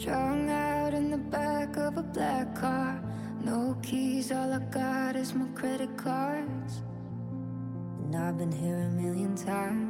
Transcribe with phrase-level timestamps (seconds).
[0.00, 3.00] Strung out in the back of a black car.
[3.44, 6.82] No keys, all I got is my credit cards.
[8.02, 9.83] And I've been here a million times.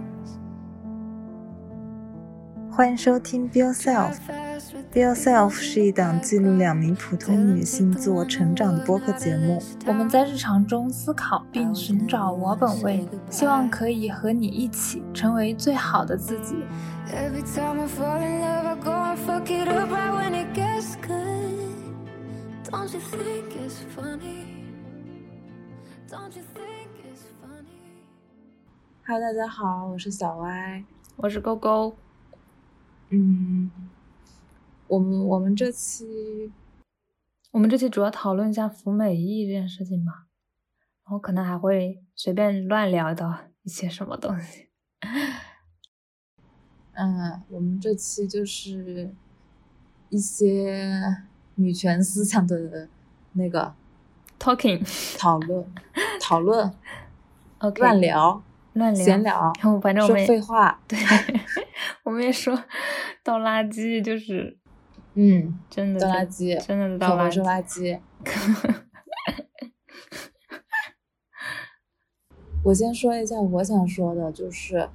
[2.76, 4.16] 欢迎收听 Be Yourself。
[4.92, 9.62] Be Yourself 是一档记录两名普通女性自我成长的播客节目。
[9.86, 16.56] 我们在日常中思考并寻找我本位，希望可以和你一起成为最好的自己。
[17.12, 20.96] Every time I fall in love, I go and fuck it up right when it gets
[21.00, 21.54] good.
[22.68, 24.46] Don't you think it's funny?
[26.10, 28.02] Don't you think it's funny?
[29.06, 30.82] Hello，大家好，我是小歪。
[31.16, 31.94] 我是勾勾，
[33.16, 33.70] 嗯，
[34.88, 36.50] 我们我们这期
[37.52, 40.26] 我们这期主要讨论一下服美役这件事情吧，
[41.04, 44.68] 然后可能还会随便乱聊到一些什么东西。
[46.94, 49.14] 嗯，我们这期就是
[50.08, 51.00] 一些
[51.54, 52.88] 女权思想的
[53.34, 53.74] 那个
[54.40, 55.64] Talking 讨论、
[56.20, 56.72] 讨论、
[57.76, 60.80] 乱聊、乱聊闲聊然后反正我废话。
[60.88, 60.98] 对，
[62.04, 62.64] 我们也说
[63.22, 64.56] 倒垃圾就是
[65.14, 67.98] 嗯，真的倒垃圾，真的倒垃圾。
[72.62, 74.88] 我先说一下我想说的，就是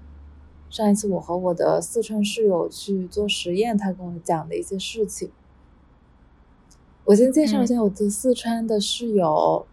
[0.69, 5.31] 上一次我和我的四川室友去做实验，他跟我讲的一些事情。
[7.05, 9.65] 我先介绍一下我的四川的室友，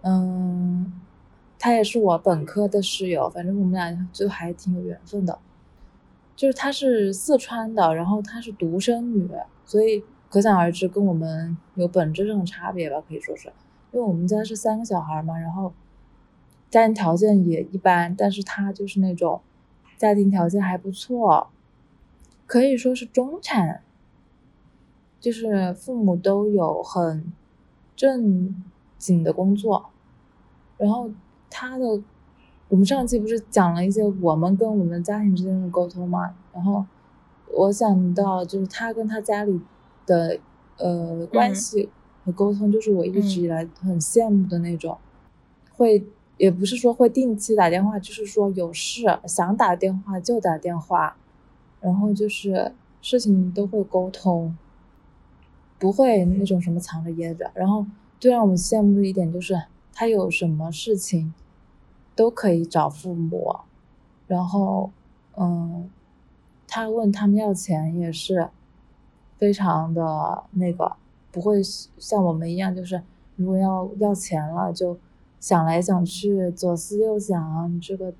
[0.00, 1.00] 嗯，
[1.58, 5.38] 他也是我本科的室友，反正我们俩就还挺有缘分的。
[6.34, 9.28] 就是她是四川的，然后她是独生女，
[9.64, 13.48] 所以可想而知跟我们有本质上的差别吧，可以说是，
[13.92, 15.72] 因为我们家是三个小孩嘛，然后
[16.70, 19.40] 家庭条件也一般，但是她就是那种
[19.96, 21.48] 家庭条件还不错，
[22.46, 23.82] 可以说是中产，
[25.20, 27.32] 就是父母都有很
[27.94, 28.62] 正
[28.98, 29.90] 经的工作，
[30.78, 31.10] 然后
[31.50, 32.02] 她的。
[32.72, 36.82] 我们上期不是讲了一些我们跟我们家庭之间的沟通嘛，然后
[37.52, 39.60] 我想到就是他跟他家里
[40.06, 40.38] 的
[40.78, 41.90] 呃关系
[42.24, 44.96] 和沟通，就是我一直以来很羡慕的那种，
[45.76, 46.02] 会
[46.38, 51.14] 也不是说会定期打电话，就是说有事想打电话就打电话，
[51.82, 52.72] 然后就是
[53.02, 54.56] 事情都会沟通，
[55.78, 57.50] 不会那种什么藏着掖着。
[57.52, 57.84] 然后
[58.18, 59.60] 最让我们羡慕的一点就是
[59.92, 61.34] 他有什么事情。
[62.14, 63.56] 都可以找父母，
[64.26, 64.90] 然后，
[65.36, 65.90] 嗯，
[66.68, 68.48] 他问他们要钱也是
[69.38, 70.96] 非常的那个，
[71.30, 73.02] 不会像我们一样，就是
[73.36, 74.98] 如果要要钱了，就
[75.40, 78.12] 想来想去，左思右想，这个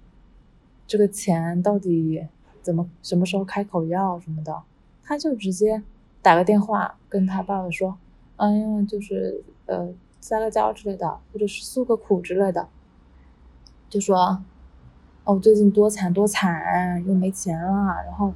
[0.87, 2.27] 这个钱到底
[2.63, 4.63] 怎么什么时候开口要什么的，
[5.03, 5.83] 他就直接
[6.23, 7.97] 打个电话跟他爸爸说，
[8.37, 12.69] 哎呀，就是呃撒个娇之类的，或者是诉个苦之类的。
[13.93, 14.43] 就说，
[15.25, 18.03] 哦，最近多惨多惨，又没钱了。
[18.07, 18.33] 然后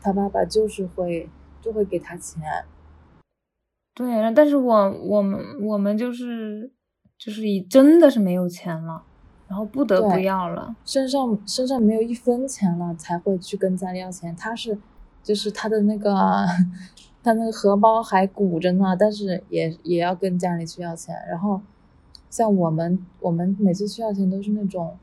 [0.00, 1.28] 他爸爸就是会
[1.60, 2.42] 就会给他钱。
[3.94, 6.72] 对，但是我我们我们就是
[7.18, 9.02] 就是以真的是没有钱了，
[9.46, 14.34] 然后不得不要了，身上身上没有一分钱了才会去跟家里要钱。
[14.34, 14.78] 他是
[15.22, 16.14] 就是他的那个
[17.22, 21.60] 他那个荷包还鼓着呢，但是也也要跟家里去要钱，然后。
[22.36, 24.98] 像我们，我们每次需要钱都是那种，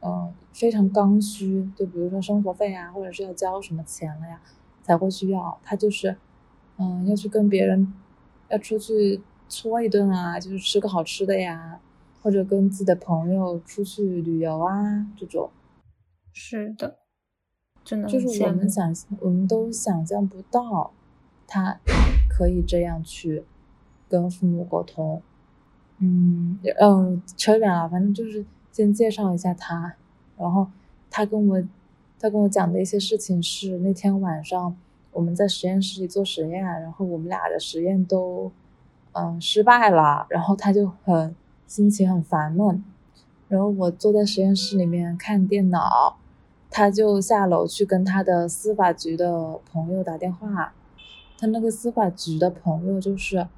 [0.00, 4.40] 嗯、呃，非常刚需，就比如说生活费啊，或者是要交什么钱了呀，
[4.82, 5.58] 才会需要。
[5.62, 6.16] 他就是，
[6.78, 7.92] 嗯，要去跟别人，
[8.48, 11.78] 要出去搓一顿啊，就是吃个好吃的呀，
[12.22, 15.50] 或者跟自己的朋友出去旅游啊，这种。
[16.32, 16.96] 是的，
[17.84, 20.92] 真的就是我们想，我们都想象不到，
[21.46, 21.80] 他
[22.30, 23.44] 可以这样去
[24.08, 25.20] 跟父母沟通。
[26.00, 29.94] 嗯嗯，扯远了，反正就是先介绍一下他，
[30.36, 30.68] 然后
[31.10, 31.60] 他跟我
[32.20, 34.76] 他跟我讲的一些事情是那天晚上
[35.10, 38.52] 我们在实验室里做实验，然后我们俩的实验都
[39.10, 41.34] 嗯失败了，然后他就很
[41.66, 42.84] 心情很烦闷，
[43.48, 46.16] 然后我坐在实验室里面看电脑，
[46.70, 50.72] 他就下楼去跟他的司法局的朋友打电话，
[51.36, 53.48] 他那个司法局的朋友就是。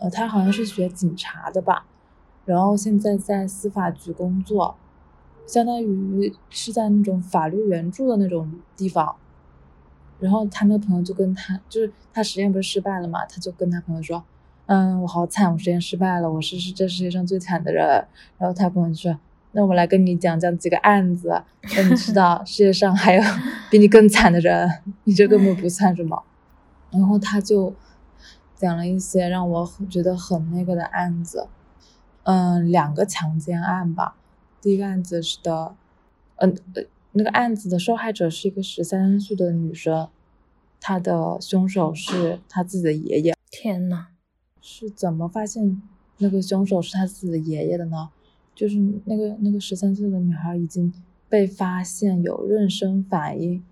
[0.00, 1.86] 呃，他好像是学警察的吧，
[2.44, 4.76] 然后现在在司法局工作，
[5.46, 9.16] 相当于是在那种法律援助的那种地方。
[10.20, 14.24] 然后他那个朋友就跟他，就是他实验不是失败了嘛，他就跟他朋友说，
[14.66, 18.04] 嗯，我好惨，我实验失败了，我是是这世界上最惨的人。
[18.36, 19.18] 然后他朋友就说，
[19.52, 21.28] 那我来跟你讲讲几个案子，
[21.62, 23.22] 让你知道 世界上还有
[23.70, 24.68] 比你更惨的人，
[25.04, 26.20] 你这根本不算什么。
[26.90, 27.72] 然后他就
[28.58, 31.48] 讲了一些让我觉得很那个的案子，
[32.24, 34.16] 嗯，两个强奸案吧。
[34.60, 35.76] 第一个案子是的，
[36.36, 36.82] 嗯呃，
[37.12, 40.08] 那个案子的受害者是一个十三岁的女生，
[40.80, 43.34] 她的凶手是她自己的爷爷。
[43.50, 44.08] 天呐，
[44.60, 45.80] 是怎么发现
[46.18, 48.10] 那个凶手是他自己的爷爷的呢？
[48.54, 50.92] 就是那个那个十三岁的女孩已经
[51.28, 53.62] 被发现有妊娠反应，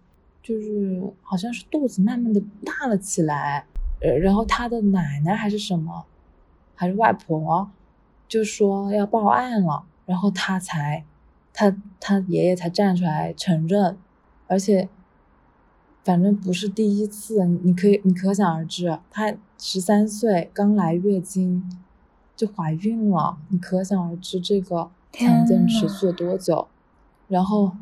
[0.43, 3.67] 就是好像是肚子慢慢的大了起来，
[4.01, 6.05] 呃，然后他的奶奶还是什么，
[6.75, 7.71] 还是外婆，
[8.29, 11.05] 就说要报案了，然后他才，
[11.53, 13.97] 他他爷爷才站出来承认，
[14.47, 14.89] 而且，
[16.05, 21.69] 反正不是第一次，你可以你可想而知，他十三岁刚来月经。
[22.37, 26.69] 就怀孕了，你可想而知这个强奸持续了多久。
[27.29, 27.73] 然后，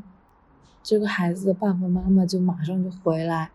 [0.81, 3.51] 这个孩子的爸爸妈妈就马上就回来，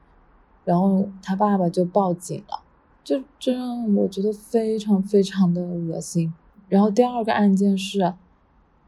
[0.69, 2.61] 然后他爸爸就报警了，
[3.03, 6.31] 就这让我觉得非常非常的恶心。
[6.67, 8.13] 然后第二个案件是，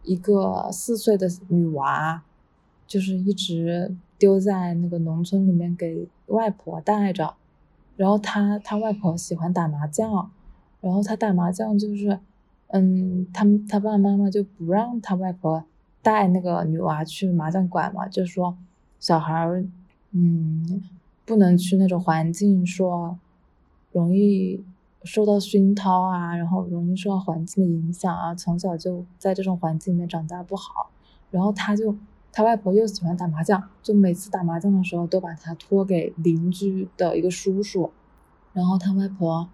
[0.03, 2.21] 一个四岁的女娃，
[2.85, 7.33] 就是一直丢在那个农村里面给外婆带着，
[7.97, 10.29] 然后他他外婆喜欢打麻将。
[10.81, 12.19] 然后他打麻将就是，
[12.67, 15.63] 嗯，他他爸爸妈妈就不让他外婆
[16.03, 18.55] 带那个女娃去麻将馆嘛，就说
[18.99, 19.47] 小孩，
[20.11, 20.83] 嗯，
[21.31, 23.17] 不能去那种环境，说
[23.93, 24.61] 容易
[25.05, 30.91] 受到熏陶啊，然后容易受到环境的影响啊，从小就在这种环境里面长大不好。
[31.29, 31.95] 然后他就
[32.33, 37.91] 他外婆又喜欢打麻将，就每次打麻将的时候都把他托给邻居的一个叔叔，
[38.51, 39.47] 然后他外婆。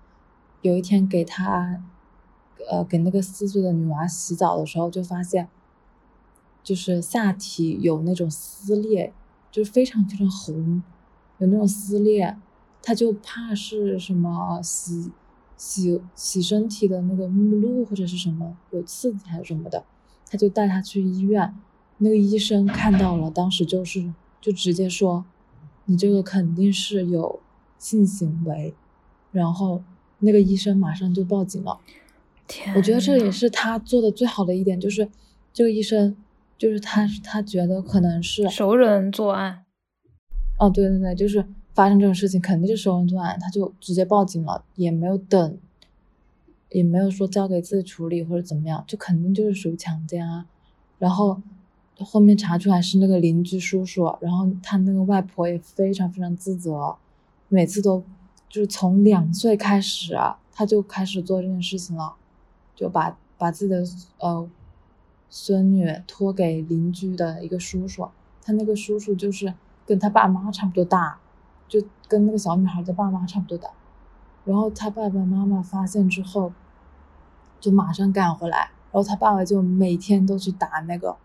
[0.63, 1.83] 有一天给他，
[2.67, 5.47] 呃，给那个四岁的女娃洗澡的时候，就发现，
[6.63, 9.13] 就是下体有那种撕裂，
[9.51, 10.81] 就是非常非常红，
[11.39, 12.35] 有那种撕裂，
[12.81, 15.11] 他就怕是什么洗
[15.55, 19.83] 洗洗身体的那个目录或者是什么有刺激还是什么的，
[20.29, 21.55] 他就带他去医院，
[21.97, 25.25] 那个医生看到了，当时就是就直接说，
[25.85, 27.39] 你这个肯定是有
[27.77, 28.73] 性行为，
[29.31, 29.83] 然后。
[30.19, 31.79] 那个医生马上就报警了，
[32.47, 35.07] 天我觉得这也是他做的最好的一点，就是
[35.53, 36.17] 这个医生，
[36.57, 39.65] 就是他他觉得可能是熟人作案，
[40.57, 45.57] 哦，对对对，就是发生这种事情肯定就是收人作案，他就直接报警了，也没有等，
[46.69, 50.45] 也没有说交给自己处理或者怎么样，就肯定就是属于强奸啊。
[50.99, 51.41] 然后
[51.99, 56.95] 后面查出来是那个邻居叔叔，然后他那个外婆也非常非常自责，
[57.49, 58.03] 每次都。
[58.49, 62.13] 就是从两岁开始啊，他就开始做这件事情了，
[62.73, 63.85] 就把把自己的
[64.19, 64.49] 呃
[65.29, 68.07] 孙女托给邻居的一个叔叔，
[68.41, 69.53] 他那个叔叔就是
[69.87, 71.17] 跟他爸妈差不多大，
[71.67, 73.71] 就跟那个小女孩的爸妈差不多大。
[74.45, 76.53] 然后他爸爸妈妈发现之后，
[77.59, 81.17] 就马上赶回来，然后他爸爸就每天都去打那个，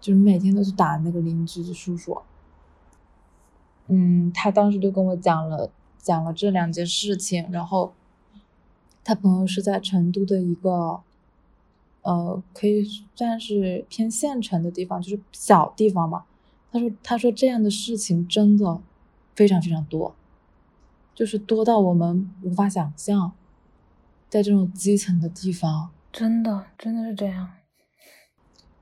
[0.00, 2.22] 就是每天都去打那个邻居的叔叔。
[3.86, 5.70] 嗯，他当时就跟我讲了。
[6.02, 7.92] 讲了这两件事情，然后
[9.04, 11.00] 他朋友是在成都的一个，
[12.02, 12.84] 呃，可以
[13.14, 16.24] 算是偏县城的地方，就是小地方嘛。
[16.72, 18.80] 他说：“他说这样的事情真的
[19.34, 20.16] 非常非常多，
[21.14, 23.32] 就是多到我们无法想象，
[24.30, 27.50] 在这种基层的地方，真的真的是这样。”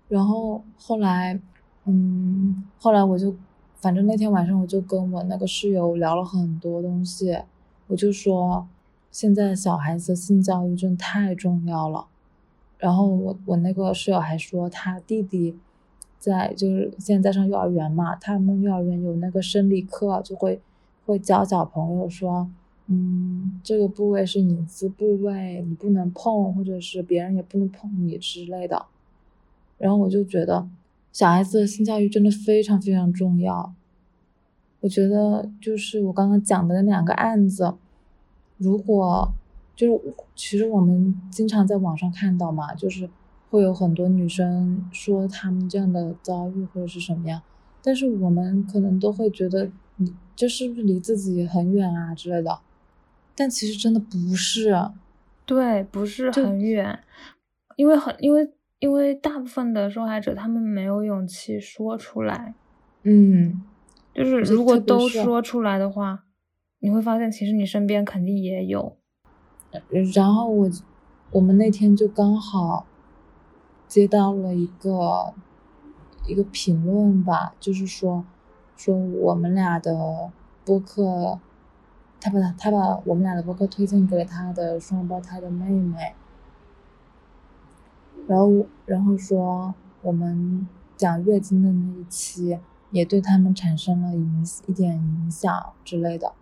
[0.08, 1.40] 然后后来，
[1.84, 3.36] 嗯，后来我就。
[3.82, 7.38] 反正那天晚上我就跟我那个室友聊了很多东西，
[7.86, 8.68] 我就说
[9.10, 12.06] 现在小孩子性教育真的太重要了。
[12.76, 15.58] 然后我我那个室友还说他弟弟
[16.20, 20.60] 在就是现在在上幼儿园嘛，他们幼儿园有那个生理课，就会
[21.06, 22.48] 会教小朋友说，
[22.86, 28.86] 嗯，这个部位是隐私部位，你不能碰，或者是别人也不能碰你之类的。
[29.78, 30.68] 然后我就觉得。
[31.12, 33.74] 小孩子的性教育真的非常非常重要，
[34.78, 37.74] 我觉得就是我刚刚讲的那两个案子，
[38.58, 39.32] 如果
[39.74, 43.10] 就是其实我们经常在网上看到嘛，就是
[43.50, 47.42] 会有很多女生说她们这样的遭遇或者是什么样，
[47.82, 52.60] 但是我们可能都会觉得你这是不是离自己很远啊之类的，
[53.36, 54.90] 但其实真的不是，
[55.44, 57.00] 对，不是很远，
[57.76, 58.50] 因为很因为。
[58.80, 62.54] 因为大部分的受害者他们没有勇气说出来，
[63.02, 63.62] 嗯，
[64.14, 66.24] 就是如果都说出来的话，
[66.78, 68.96] 你会发现其实你身边肯定也有。
[70.14, 70.70] 然后我
[71.30, 72.86] 我们那天就刚好
[73.90, 75.34] 接到了一个
[76.24, 78.24] 一个评论吧，就是说
[78.76, 80.30] 说我们俩的
[80.64, 81.40] 播客
[82.20, 86.14] 他把他把我们俩的播客推荐给了他的双胞胎的妹妹，
[88.28, 92.60] 然后然后说我们讲月经的那一期
[92.92, 96.32] 也对他们产生了影一点影响之类的，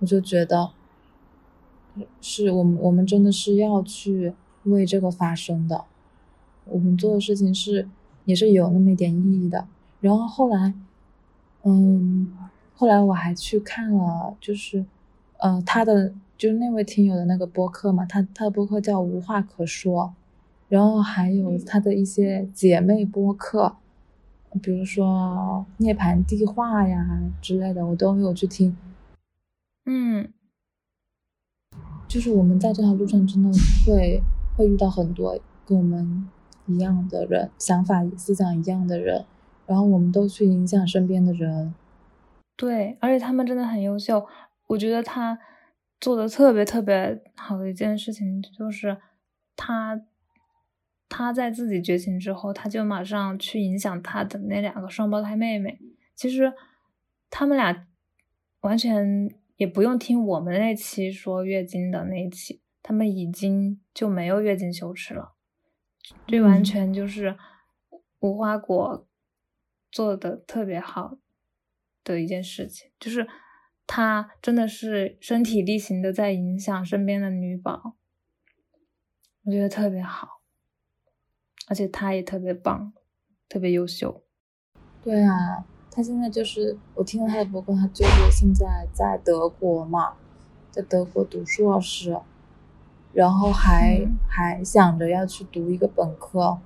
[0.00, 0.72] 我就觉得
[2.20, 4.34] 是我们我们真的是要去
[4.64, 5.86] 为这个发声的，
[6.66, 7.88] 我们做的事情是
[8.24, 9.66] 也是有那么一点意义的。
[10.00, 10.74] 然后后来，
[11.62, 12.32] 嗯。
[12.76, 14.84] 后来我还去看了，就是，
[15.38, 20.12] 呃，他的就是那位听友的那个播客嘛，他他的播客叫无话可说，
[20.68, 23.76] 然后还有他的一些姐妹播客，
[24.60, 28.76] 比如说涅槃地话呀之类的，我都有去听。
[29.86, 30.28] 嗯，
[32.08, 33.48] 就是我们在这条路上真的
[33.86, 34.20] 会
[34.56, 36.28] 会遇到很多跟我们
[36.66, 39.24] 一样的人，想法思想一样的人，
[39.66, 41.74] 然后我们都去影响身边的人。
[42.56, 44.26] 对，而且他们真的很优秀。
[44.68, 45.38] 我觉得他
[46.00, 48.96] 做的特别特别好的一件事情，就是
[49.56, 50.00] 他
[51.08, 55.78] 他在自己觉醒之后，他就马上去影响他的那两个双胞胎妹妹。
[56.14, 56.52] 其实
[57.28, 57.86] 他们俩
[58.60, 65.33] 完全也不用听我们那期说月经的那一期，他们已经就没有月经羞耻了。
[66.26, 67.36] 这完全就是
[68.20, 69.06] 无花果
[69.90, 71.18] 做的特别好。
[72.06, 73.26] 的一件事情，就是
[73.86, 77.96] 他真的是身体力行的在影响身边的女宝，
[79.44, 80.42] 我觉得特别好，
[81.66, 82.92] 而且他也特别棒，
[83.48, 84.22] 特别优秀。
[85.02, 90.18] 对啊，他现在就是我听了他的博客，他就是现在在德国嘛，
[90.70, 92.20] 在德国读硕士，
[93.14, 96.58] 然后还还想着要去读一个本科，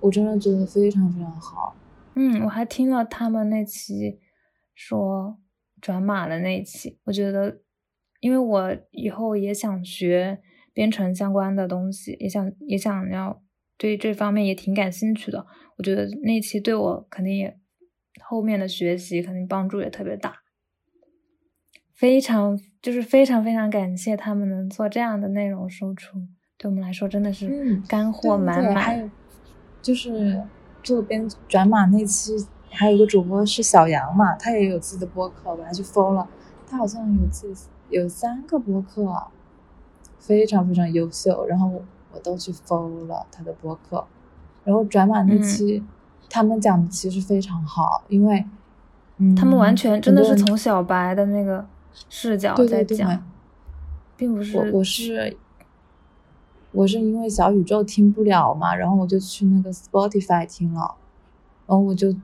[0.00, 1.74] 我真的觉得非常非常好。
[2.14, 4.20] 嗯，我还听了他们那期。
[4.78, 5.38] 说
[5.80, 7.62] 转码的那一期，我觉得，
[8.20, 10.42] 因为我以后也想学
[10.74, 13.42] 编程相关的东西，也想也想要
[13.78, 15.46] 对这方面也挺感兴趣的。
[15.78, 17.58] 我觉得那期对我肯定也
[18.22, 20.42] 后面的学习肯定帮助也特别大。
[21.96, 26.18] 非常就是非常非常感谢他们能做这样的内容输出，
[26.58, 28.76] 对我们来说真的是干货满满。
[28.76, 29.10] 还有
[29.80, 30.42] 就是
[30.82, 32.46] 做编转码那期。
[32.68, 36.28] 还有一个主播是小杨嘛，他也有自己的播客，我还去 follow 了。
[36.68, 39.10] 他好像有自己有三个播客，
[40.18, 41.46] 非常非常优秀。
[41.46, 44.04] 然后我都去 follow 了他的播客。
[44.64, 45.82] 然后转码那期，
[46.28, 48.44] 他们讲的其实非常好，因为，
[49.16, 51.64] 嗯，他们完全真的是从小白的那个
[52.08, 53.22] 视角在讲，
[54.16, 54.56] 并不是。
[54.56, 55.36] 我我是
[56.72, 60.94] 我是因为小宇宙听不了嘛，然后我就去那个 Spotify 听了，
[61.66, 62.14] 然后我就。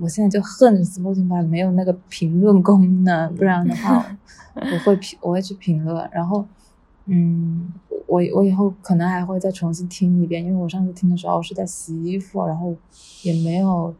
[0.00, 4.02] 我现在就恨 Spotify 没有那个评论功能，不然的话
[4.56, 6.08] 我会评，我会去评论。
[6.10, 6.46] 然后，
[7.04, 7.70] 嗯，
[8.06, 12.74] 我我以后可能还会再重新听一遍，因为我上次听的时候是在洗衣服，然后
[13.22, 13.94] 也没有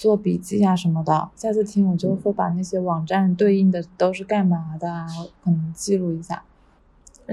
[0.00, 1.30] 做笔记啊什么的。
[1.36, 5.06] 下次听我就会把那些网站对应的都是干嘛的啊，
[5.44, 6.42] 可能记录一下。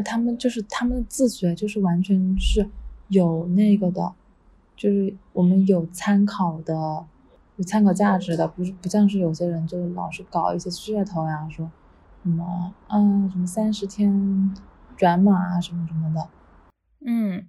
[0.04, 2.70] 他们就是他们的自学，就是完全是
[3.08, 4.14] 有那个的，
[4.76, 7.06] 就是我们有参考的。
[7.56, 11.72] 有参考价值的，不是不像是有些人就是老是搞一些噱头呀，说
[12.22, 14.54] 什么嗯什么三十天
[14.96, 16.30] 转码啊什么什么的。
[17.04, 17.48] 嗯，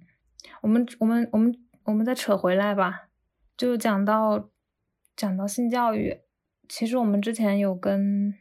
[0.63, 3.09] 我们我们我们我们再扯回来吧，
[3.55, 4.49] 就讲到
[5.19, 6.21] 讲到性教育，
[6.69, 8.33] 其实我们之前有跟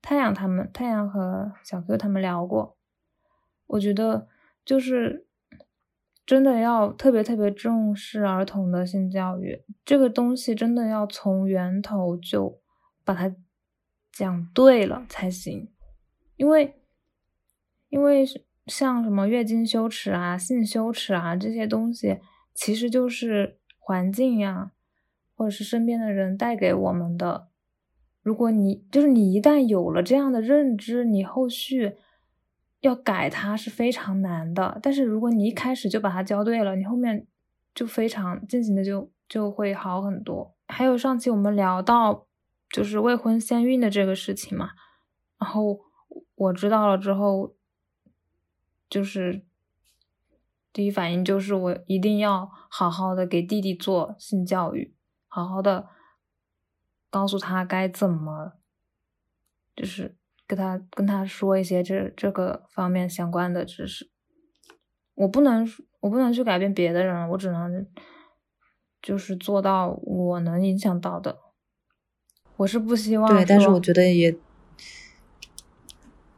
[0.00, 2.78] 太阳他们太阳和小 Q 他们聊过，
[3.66, 4.28] 我觉得
[4.64, 5.26] 就是。
[6.24, 12.60] 真的要特别特别重视儿童的性教育，这个东西真的要从源头就
[13.04, 13.34] 把它
[14.12, 15.68] 讲对了才行。
[16.36, 16.80] 因为，
[17.88, 18.24] 因为
[18.66, 22.20] 像什么月经羞耻啊、性羞耻啊这些东西，
[22.54, 24.70] 其实就是环境呀，
[25.42, 27.48] 或者是身边的人带给我们的。
[28.22, 31.96] 如果你就是你一旦有了这样的认知，你后续。
[32.80, 37.28] 要改它是非常难的，但是如果你一开始就把它教对了，你后面
[37.72, 40.52] 就非常进行的就就会好很多。
[40.66, 42.26] 还有上期我们聊到
[42.70, 44.70] 就是未婚先孕的这个事情嘛，
[45.38, 45.78] 然后
[46.34, 47.54] 我知道了之后，
[48.90, 49.42] 就是
[50.72, 54.92] 第一反应就是我一定要好好的给弟弟做性教育，
[55.34, 55.88] 好好的
[57.08, 58.52] 告诉他该怎么，
[59.74, 60.16] 就是。
[60.44, 64.10] 跟他跟他说一些这这个方面相关的知识，
[65.14, 65.66] 我不能
[66.00, 67.86] 我不能去改变别的人，我只能
[69.00, 71.38] 就是做到我能影响到的。
[72.56, 74.36] 我是不希望对，但是我觉得也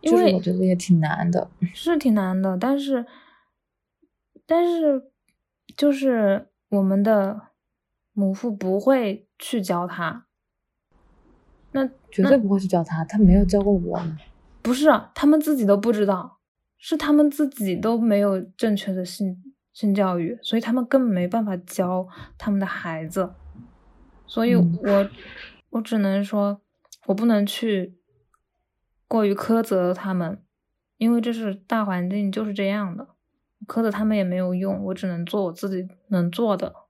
[0.02, 3.04] 因为我觉得也挺难的， 是挺难的，但是
[4.46, 5.10] 但是
[5.76, 7.48] 就是我们的
[8.14, 10.26] 母父不会去教他，
[11.73, 14.16] 那绝对不会去教他，他没有教过我们。
[14.62, 16.38] 不是，他们自己都不知道，
[16.78, 19.42] 是他们自己都没有正确的性
[19.73, 23.35] 性教育，所以他们根本没办法教他们的孩子。
[24.26, 25.11] 所以我
[25.71, 26.61] 我只能说，
[27.06, 27.99] 我不能去
[29.09, 30.40] 过于苛责他们，
[30.97, 33.09] 因为这是大环境就是这样的，
[33.66, 36.84] 苛责他们也没有用，我只能做我自己能做的。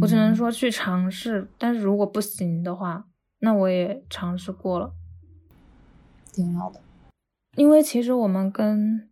[0.00, 3.06] 我只能说去尝试，但是如果不行的话，
[3.38, 4.92] 那我也尝试过了。
[6.32, 6.80] 挺好的，
[7.54, 9.08] 因为其实我们跟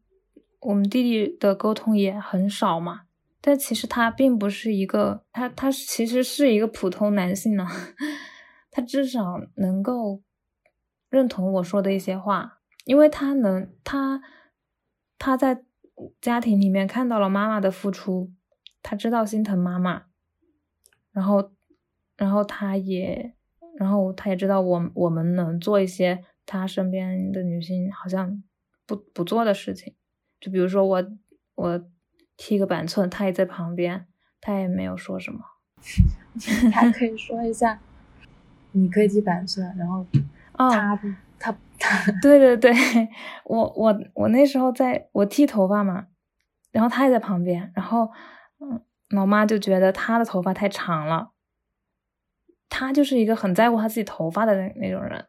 [0.61, 3.03] 我们弟弟的沟通也很少嘛，
[3.41, 7.67] 但其实他并不是一个，他他其实是一个普通男性呢，
[8.71, 10.23] 他至少能够
[11.09, 14.21] 认同我说的一些话，因为他能他
[15.19, 15.63] 他在
[16.21, 18.33] 家庭里面看到了妈妈的付出，
[18.83, 20.07] 他知道心疼妈妈，
[21.15, 21.51] 然后
[22.19, 23.35] 然后他也
[23.79, 26.23] 然后他也知道我我们能做一些。
[26.47, 28.43] 他身边的女性好像
[28.85, 29.95] 不不做的事情，
[30.39, 31.03] 就比如说我
[31.55, 31.83] 我
[32.37, 34.07] 剃个板寸，他也在旁边，
[34.43, 35.41] 他也没有说什么。
[36.71, 37.81] 他可以说一下，
[38.73, 40.05] 你可以踢板寸，然后
[40.53, 41.01] 他
[41.39, 42.75] 他 他，对对对，
[43.47, 46.09] 我我我那时候在我剃头发嘛，
[46.73, 48.11] 然后他也在旁边，然后
[48.61, 51.31] 嗯，老妈就觉得她的头发太长了，
[52.69, 55.25] 她就是一个很在乎她自己头发的那那种人。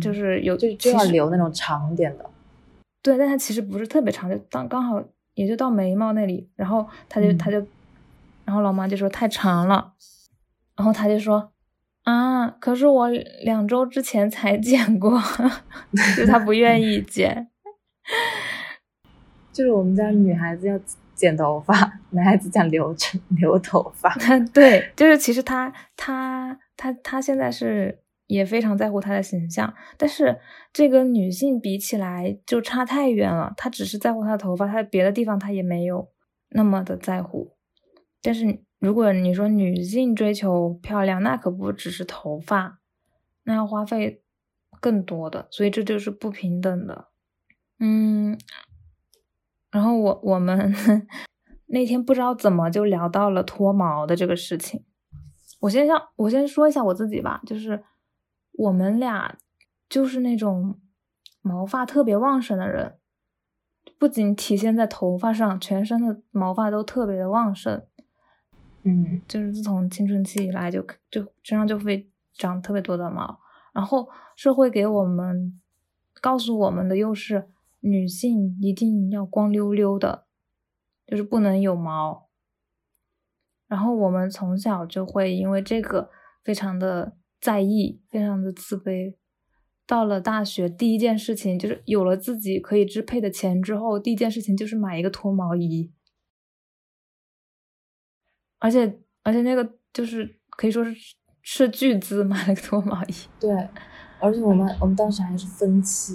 [0.00, 2.24] 就是有就就要留那种长点的，
[3.02, 5.02] 对，但她其实不是特别长，就当刚好
[5.34, 7.58] 也就到眉毛那里，然后她就她就，
[8.44, 9.92] 然后老妈就说太长了，
[10.76, 11.52] 然后她就说
[12.04, 15.20] 啊，可是我两周之前才 剪过，
[16.16, 17.48] 就她不愿意剪，
[19.52, 20.78] 就是我们家女孩子要
[21.22, 24.14] 剪头发，男孩子讲留长留头发，
[24.52, 28.00] 对，就是其实他他他他现在是。
[28.28, 30.40] 也非常在乎他的形象，但是
[30.72, 33.52] 这个女性比起来就差太远了。
[33.58, 36.08] 他只是在乎他的头发，他别的地方他也没有
[36.48, 37.52] 那么的在乎。
[38.22, 42.78] 但是如果你说女性追求漂亮，那可不只是头发，
[43.42, 44.22] 那要花费
[44.80, 47.08] 更多的，所以这就是不平等的。
[47.80, 48.38] 嗯，
[49.72, 50.72] 然后我我们
[51.66, 54.84] 那天不知道怎么就聊到了脱毛的这个事情。
[55.60, 57.82] 我先让我先说一下我自己吧，就是。
[58.54, 59.38] 我们俩
[59.88, 60.78] 就是那种
[61.40, 62.98] 毛发特别旺盛的人，
[63.98, 67.82] 不仅体现在头发上，全身的毛发都特别的旺盛。
[68.82, 73.40] 嗯，就是自从青春期以来，就就身上就会长特别多的毛。
[73.72, 74.06] 然后
[74.36, 75.58] 社会给我们
[76.20, 77.48] 告诉我们的又是
[77.82, 80.26] 女性一定要光溜溜的，
[81.06, 82.30] 就是不能有毛。
[83.68, 86.10] 然后我们从小就会因为这个
[86.42, 87.16] 非常的。
[87.42, 89.16] 在意，非常的自卑。
[89.84, 95.92] 到了大学，第一件事情就是有了自己可以支配的钱之后，第一件事情就是买一个脱毛仪。
[98.60, 100.94] 而且，而且那个就是可以说是
[101.42, 103.14] 斥巨资买了个脱毛仪。
[103.40, 103.52] 对，
[104.20, 106.14] 而且我们我们当时还是分期，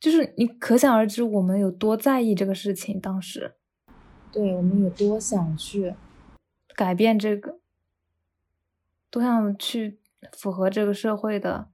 [0.00, 2.98] 就是你可想而知我们有多在意这个事情。
[2.98, 3.52] 当时，
[4.32, 5.94] 对我们有多想去
[6.74, 7.60] 改变这个。
[9.10, 9.98] 多想去
[10.32, 11.68] 符合这个社会的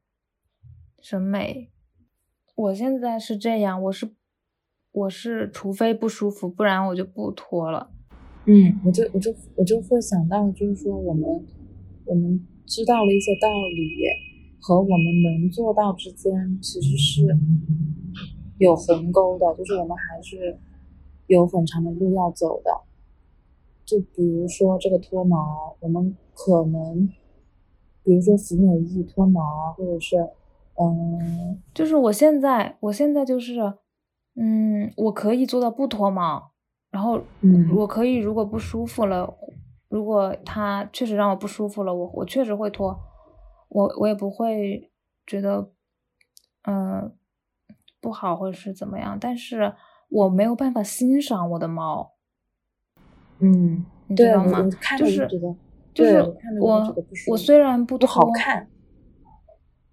[1.00, 1.70] 审美。
[2.54, 4.14] 我现在是这样，我是
[4.90, 7.92] 我是，除非不舒服，不然我就不脱了。
[8.46, 11.28] 嗯，我就我就我就会想到，就是说我们
[12.06, 14.06] 我们知道了一些道理，
[14.58, 17.26] 和我们能做到之间其实是
[18.58, 20.58] 有鸿沟的，就是我们还是
[21.26, 22.70] 有很长的路要走的。
[23.84, 27.08] 就比如说这个脱毛，我们可能。
[28.04, 30.16] 比如说服美役脱毛，或者是，
[30.76, 33.60] 嗯，就是我现在，我现在就是，
[34.36, 36.52] 嗯，我可以做到不脱毛，
[36.92, 39.36] 然后，嗯，我可以如果不舒服了，
[39.88, 42.96] 如果它确实让我不舒服了，我我确实会脱，
[43.70, 44.88] 我我也不会
[45.26, 45.72] 觉得，
[46.62, 47.12] 嗯，
[48.06, 49.74] 不好或者是怎么样，但是
[50.08, 52.12] 我没有办法欣赏我的猫，
[53.40, 54.62] 嗯，你知道吗？
[54.98, 55.28] 就是。
[55.96, 56.20] 就是
[56.60, 56.94] 我，
[57.26, 58.68] 我虽然不不好看，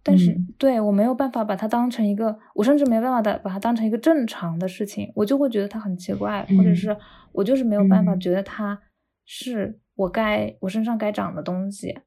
[0.04, 6.98] 但是对我没有办法把它当成一个，我甚至没办法的把它当成一个正常的事情，我就会觉得它很奇怪，或者是
[7.32, 8.78] 我就是没有办法觉得它
[9.24, 11.98] 是我该我身上该长的东西。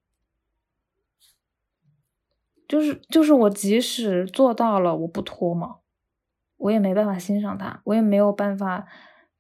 [2.69, 5.77] 就是就是我即使做到了，我不脱嘛，
[6.57, 8.87] 我也没办法欣赏它，我也没有办法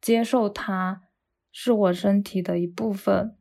[0.00, 1.02] 接受它
[1.50, 3.37] 是我身体的一部分。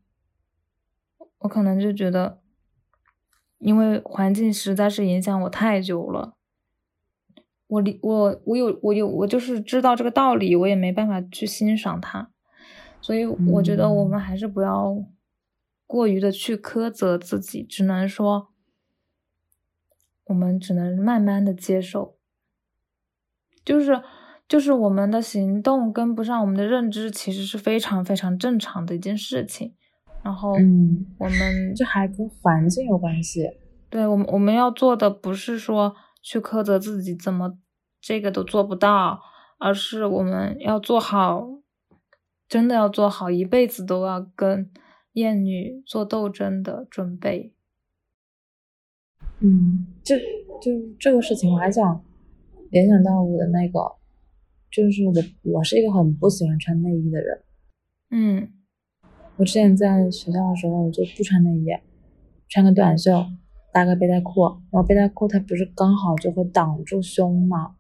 [1.40, 2.42] 我可能就觉得，
[3.58, 6.36] 因为环境实在是影响我太久了，
[7.68, 12.32] 我理我我有我有我就是知道这个道理，我也没办法去欣赏它，
[13.02, 15.04] 所以我觉得我们还是不要
[15.86, 18.50] 过于的去苛责自己，只能说。
[20.28, 22.14] 我们只能慢慢的接受，
[23.65, 24.01] 就是
[24.47, 29.73] 就是我们的行动跟不上我们的认知，其实是非常非常正常的一件事情。
[30.23, 33.49] 然后，嗯，我们这还跟环境有关系。
[33.89, 37.58] 对我们我们要做的不是说去苛责自己怎么
[38.01, 39.19] 这个都做不到，
[39.58, 41.47] 而是我们要做好，
[42.47, 44.71] 真的要做好一辈子都要跟
[45.13, 47.54] 厌女做斗争的准备。
[49.39, 50.15] 嗯，就
[50.62, 52.04] 就这个事情，我还想
[52.76, 53.80] 联想到我的那个，
[54.70, 57.42] 就是我我是一个很不喜欢穿内衣的人。
[58.12, 58.50] 嗯，
[59.38, 61.68] 我之前在学校的时候，我就不穿内衣，
[62.50, 63.28] 穿个短袖，
[63.72, 67.78] 搭个背带裤，然后背带裤它不是刚好就会挡住胸嘛，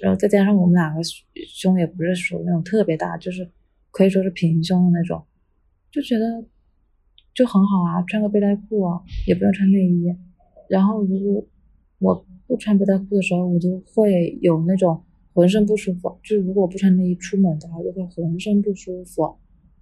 [0.00, 1.00] 然后再加上我们两个
[1.48, 3.50] 胸也不是属于那种特别大，就是
[3.90, 5.26] 可以说是平胸的那种，
[5.90, 6.44] 就觉得
[7.34, 10.16] 就很好啊，穿个背带裤啊，也不用穿内衣。
[10.68, 11.44] 然后，如果
[11.98, 15.00] 我不穿背带裤的时候，我就会有那种
[15.34, 16.16] 浑身不舒服。
[16.22, 19.22] 就是如果我不穿内衣出门的话，就会浑身不舒服。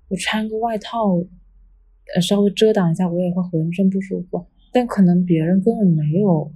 [0.08, 1.16] 我穿个外套，
[2.14, 4.44] 呃，稍微遮挡一下，我也会浑身不舒服。
[4.72, 6.50] 但可能别人根本没有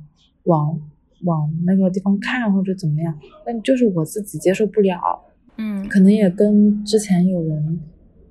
[0.45, 0.81] 往
[1.25, 4.99] 往那个地方看或者怎么样，但就是我自己接受不了。
[5.57, 7.81] 嗯，可能也跟之前有人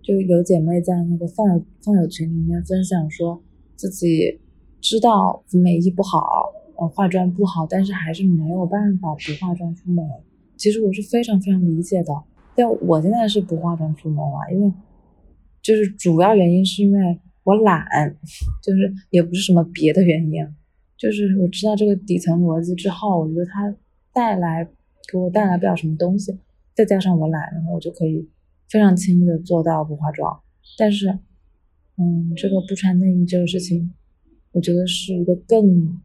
[0.02, 3.42] 就有姐妹在那个饭友饭友群里面分享说
[3.76, 4.40] 自己。
[4.80, 10.06] 知道服美衣不好，呃，化妆不好，但是还是没有办法不化妆出门。
[10.56, 12.14] 其实我是非常非常理解的，
[12.56, 14.72] 但我现在是不化妆出门了，因为
[15.62, 17.86] 就是主要原因是因为我懒，
[18.64, 20.48] 就是也不是什么别的原因，
[20.98, 23.76] 就是我知道这个底层逻辑之后，我觉得它
[24.14, 24.68] 带来
[25.12, 26.38] 给我带来不了什么东西，
[26.76, 28.28] 再加上我懒，然后我就可以
[28.70, 30.40] 非常轻易的做到不化妆。
[30.78, 31.08] 但是，
[31.98, 33.92] 嗯，这个不穿内衣这个事情。
[34.54, 36.00] 我觉得是一个更，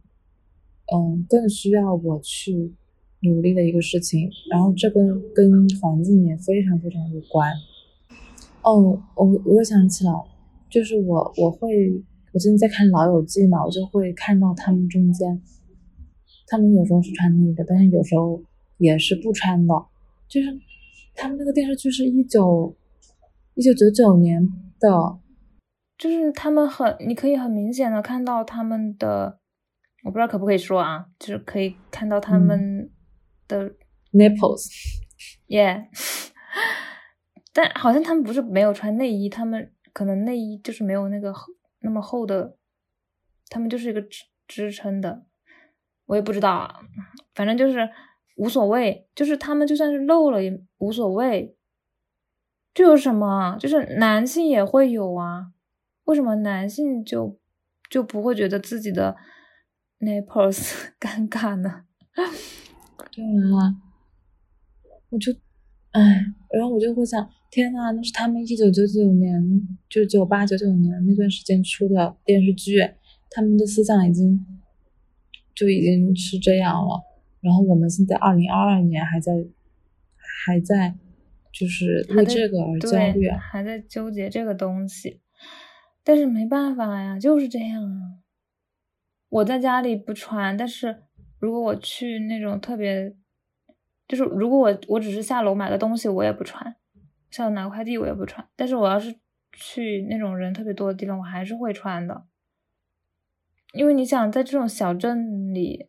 [0.95, 2.73] 嗯，更需要我去
[3.21, 4.31] 努力的一个事情。
[4.51, 5.01] 然后这个
[5.35, 5.51] 跟
[5.81, 7.53] 环境也非常非常有关。
[8.63, 10.13] 哦，我我又想起了，
[10.71, 11.91] 就是我我会，
[12.33, 15.43] 我最近在看《老友记》嘛，我就会看到他们中间，
[16.47, 18.41] 他们有时候是穿内衣的，但是有时候
[18.79, 19.75] 也是不穿的。
[20.29, 20.49] 就是
[21.15, 22.75] 他们那个电视剧是一九
[23.55, 25.19] 一九九九年的。
[25.99, 29.39] 就是他们很，你可以很明显的看到他们的，
[30.03, 32.91] 我不知道可不可以说啊，就是可以看到他们
[33.49, 33.75] 的
[34.13, 35.87] nipples，yeah，
[37.53, 41.33] 但好像他们不是没有穿内衣，他们可能内衣就是没有那个
[41.81, 42.57] 那么厚的，
[43.49, 45.25] 他们就是一个支支撑的，
[46.07, 46.81] 我也不知道啊，
[47.35, 47.89] 反正就是
[48.37, 51.57] 无所谓，就是他们就算是露了也无所谓，
[52.75, 53.57] 这有什么？
[53.61, 55.53] 就是男性也会有啊。
[56.05, 57.39] 为什么男性就
[57.89, 59.17] 就不会觉得自己的
[60.03, 61.85] nipples 尴尬呢？
[63.11, 63.77] 对啊，
[65.11, 65.33] 我就，
[65.93, 69.41] 哎，然后我就会想，天呐，那是他们一九九九年，
[69.89, 72.79] 就九八九九年那段时间出的电视剧，
[73.31, 74.45] 他们的思想已经
[75.55, 77.03] 就已经是这样了。
[77.41, 79.33] 然后我们现在二零二二年还在
[80.47, 80.95] 还在
[81.53, 85.21] 就是为这个而焦虑，还在纠结这个东西。
[86.05, 88.22] 但是没办法呀，就是这样啊。
[89.33, 91.05] 我在家里不穿，但是
[91.39, 93.17] 如果我去那种特别，
[94.07, 96.75] 就是如果我我只是下楼买个东西，我也不穿；
[97.31, 98.47] 下楼拿快递我也不穿。
[98.55, 99.19] 但是我要是
[99.55, 102.27] 去那种人特别多的地方，我还是会穿的。
[103.73, 105.89] 因为你想在这种小镇里，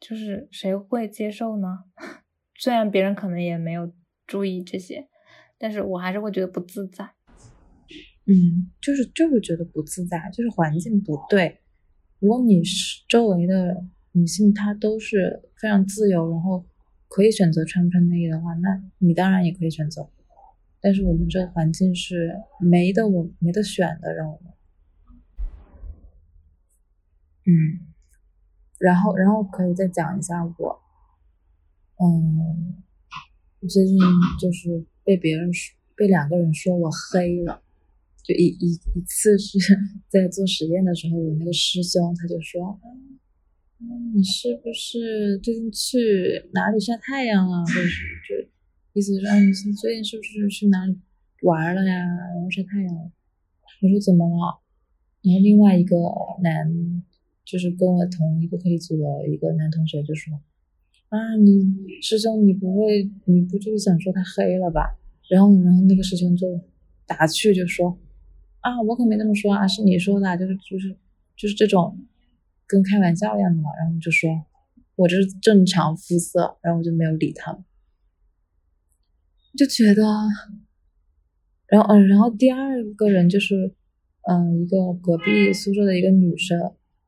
[0.00, 1.84] 就是谁会接受呢？
[2.56, 3.92] 虽然别人可能也没有
[4.26, 5.06] 注意这些，
[5.58, 7.10] 但是我还是会觉得不自在。
[8.24, 11.59] 嗯，就是就是觉得不自在，就是环境不对。
[12.20, 16.64] 如果你是周围的女性，她都是非常自由，然后
[17.08, 20.08] 可以选择穿不穿内衣的话，那你当然也可以选择。
[20.82, 24.52] 但是我们这个环境是没得我没得选的，让我们。
[27.46, 27.80] 嗯，
[28.78, 30.80] 然后然后可以再讲一下我，
[31.96, 32.82] 嗯，
[33.66, 33.98] 最近
[34.38, 37.62] 就是被别人说被两个人说我黑了。
[38.30, 39.58] 就一一一次是
[40.08, 42.78] 在做实验的时候，我那个师兄他就说
[43.82, 45.98] ：“嗯，你是不是最近去
[46.52, 47.58] 哪里晒太阳了？
[47.66, 48.48] 或者是就
[48.92, 50.96] 意思是啊，你最近是不是去哪里
[51.42, 52.06] 玩了呀？
[52.34, 52.94] 然后晒太阳？
[53.82, 54.60] 我说怎么了？
[55.22, 55.96] 然后另外一个
[56.42, 57.02] 男，
[57.44, 60.32] 就是跟我同一个课题组的一个男同学就说
[61.08, 64.96] 啊，你师兄你不会，你不就是想说他黑了吧？
[65.28, 66.60] 然后然后那个师兄就
[67.06, 67.98] 打趣就说
[68.60, 70.96] 啊，我可没那么说啊，是你说的，就是就是
[71.36, 72.06] 就是这种。
[72.72, 74.30] 跟开玩笑一样的嘛，然后就说
[74.94, 77.50] 我这是正常肤色，然后我就没有理他，
[79.58, 80.04] 就觉得，
[81.66, 83.74] 然后嗯，然后第二个人就是
[84.28, 86.60] 嗯一个隔壁宿舍的一个女生，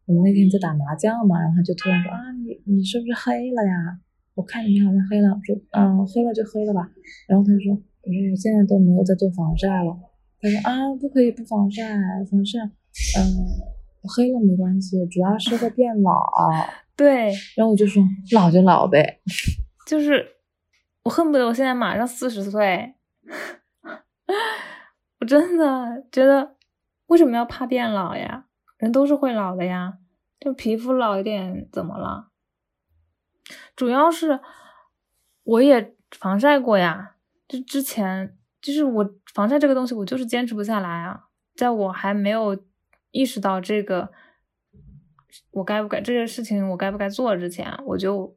[0.06, 4.00] 我们那天在打麻将嘛，然后她就突然说啊你你是不是黑了呀？
[4.34, 6.90] 我看你好像黑了，我说嗯黑了就黑了吧，
[7.28, 9.96] 然后她就说我说我现在都没有在做防晒了，
[10.42, 11.82] 她说啊不可以不防晒，
[12.30, 13.80] 防晒嗯。
[14.04, 16.28] 黑了没关系，主要是会变老。
[16.96, 17.26] 对，
[17.56, 18.02] 然后我就说
[18.32, 19.20] 老就老呗，
[19.86, 20.26] 就是
[21.04, 22.96] 我恨不得我现在马上四十岁，
[25.20, 26.56] 我真的觉得
[27.06, 28.46] 为什么要怕变老呀？
[28.78, 29.98] 人都是会老的呀，
[30.40, 32.30] 就皮肤老一点怎么了？
[33.76, 34.40] 主要是
[35.44, 37.14] 我也防晒过呀，
[37.46, 42.64] 就之前就是我防晒这个东西，我就是坚持不下来啊，在我还没有。
[43.14, 44.10] 意识到这个，
[45.50, 48.34] 我该不该这件事情我该不该做之前，我就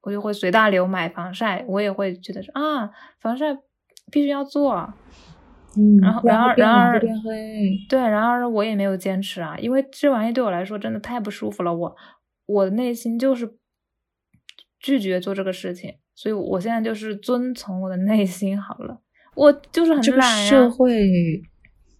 [0.00, 3.56] 我就会随大流买防晒，我也会觉得说啊，防晒
[4.10, 4.92] 必须要做，
[5.76, 7.00] 嗯，然后然而然而，
[7.88, 11.96] 对，然而我也没有坚持啊，因为这玩意对我来说真的太不舒服了，我
[12.46, 13.56] 我的内心就是
[14.80, 19.02] 拒绝做这个事情，所以我现在就是遵从我的内心好了，
[19.36, 20.50] 我就是很懒呀。
[20.50, 21.40] 社会。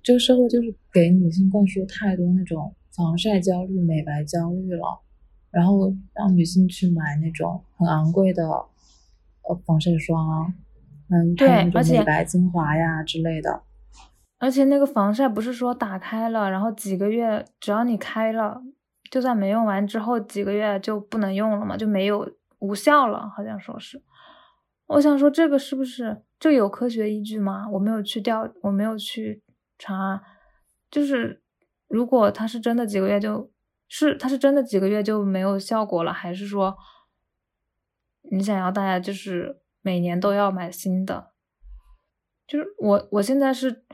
[0.03, 5.01] 这个社会就是给女性灌输太多那种防晒焦虑、美白焦虑了，
[5.51, 10.55] 然后让女性去买那种很昂贵的呃防晒霜，
[11.11, 13.62] 嗯，对，而且美白精华呀之类的。
[14.38, 18.62] 而且那个防晒不是说打开了，然后几个月，只要你开了，
[19.11, 24.01] 就算没用完之后几个月就不能用了嘛，就没有无效了，好像说是。
[24.87, 27.68] 我想说这个是不是这有科学依据吗？
[27.72, 29.42] 我没有去调，我没有去。
[29.79, 30.22] 查，
[30.90, 31.42] 就是
[31.88, 33.51] 如果他是真的几个月就
[33.88, 36.75] 是他是真的几个月就没有效果了，还是说
[38.31, 41.33] 你想要大家就是每年都要买新的？
[42.46, 43.85] 就是我我现在是，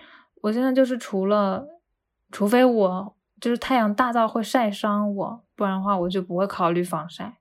[0.42, 1.66] 我现在就是除了
[2.31, 7.40] 除非我就是太阳大到会晒伤我，不然的话我就不会考虑防晒。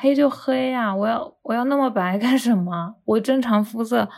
[0.00, 2.94] 黑就黑呀，我要我要那么白干什么？
[3.04, 4.08] 我正常肤色。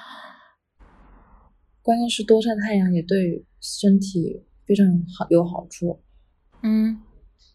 [1.83, 4.87] 关键是多晒太阳也对身体非常
[5.19, 6.03] 好有好处，
[6.62, 7.01] 嗯，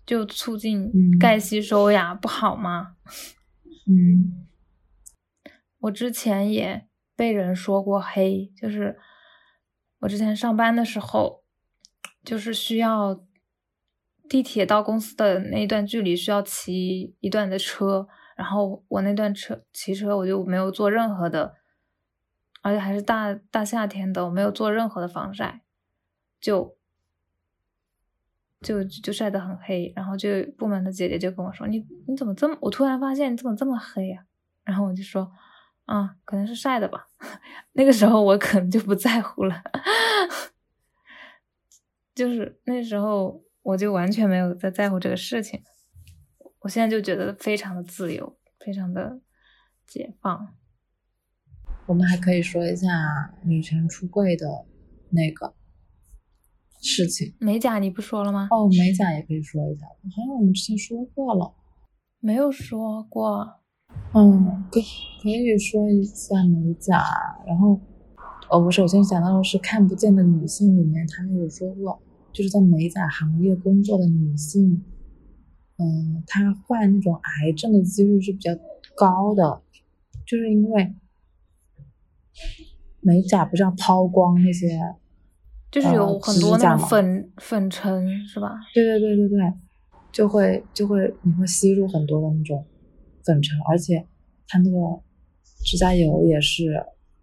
[0.08, 2.96] 就促进钙吸收呀，不好吗？
[3.88, 4.48] 嗯，
[5.78, 8.98] 我之前也被人说过黑，就是
[10.00, 11.44] 我之前上班的时候，
[12.24, 13.24] 就是需要
[14.28, 21.56] 地铁到公司的那一段距离需要骑一段的车，然后我那段车骑车我就没有做任何的。
[22.62, 25.62] 而且还是大大夏天的，我没有做任何的防晒，
[26.42, 26.76] 就
[28.60, 29.94] 就就晒得很黑。
[29.96, 32.58] 然后就部门的姐姐就跟我说：“你你怎么这么？
[32.62, 34.26] 我突然发现你怎么这么黑呀？”
[34.66, 35.32] 然后我就说
[35.86, 37.06] ：“啊，可能是晒的吧。
[37.74, 39.62] ”那个时候我可能就不在乎了，
[42.16, 45.64] 就是那时候我就完全没有在在乎这个事情。
[46.60, 49.20] 我现在就觉得非常的自由，非常的
[49.88, 50.54] 解放。
[51.88, 52.88] 我们还可以说一下
[53.44, 54.46] 女权出柜的
[55.10, 55.56] 那个
[56.80, 57.36] 事情。
[57.40, 58.48] 美甲你不说了吗？
[58.52, 61.56] 哦，美甲也可以说一下，好像我们之前说过了。
[62.20, 63.62] 没有说过。
[64.14, 64.80] 嗯，可
[65.24, 67.04] 可以说一下美甲。
[67.48, 67.82] 然后，
[68.52, 72.00] 呃，我首先想到的是看不见的女性里面，他们有说过，
[72.36, 74.84] 就是在美甲行业工作的女性，
[75.78, 78.52] 嗯，她患那种癌症的几率是比较
[78.96, 79.62] 高的，
[80.28, 80.94] 就是因为。
[83.00, 84.78] 美甲不是要抛光那些，
[85.72, 88.50] 就是有很多那种粉粉尘是吧？
[88.74, 89.54] 对对对对对，
[90.12, 92.66] 就会就会你会吸入很多的那种
[93.24, 94.06] 粉尘，而且
[94.48, 94.78] 它那个
[95.64, 96.74] 指甲油也是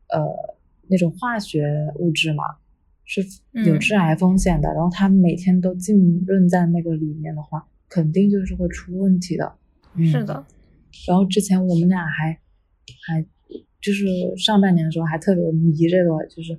[0.09, 2.44] 呃那种化学物质嘛，
[3.12, 4.68] 是有致癌风险的。
[4.72, 9.55] 然后它每天都浸润在那个里面的话，肯定就是会出问题的。
[10.11, 10.46] 是的。
[11.07, 12.38] 然后之前我们俩还
[13.07, 13.27] 还。
[13.83, 16.57] 就是上半年的时候还特别迷这个，就是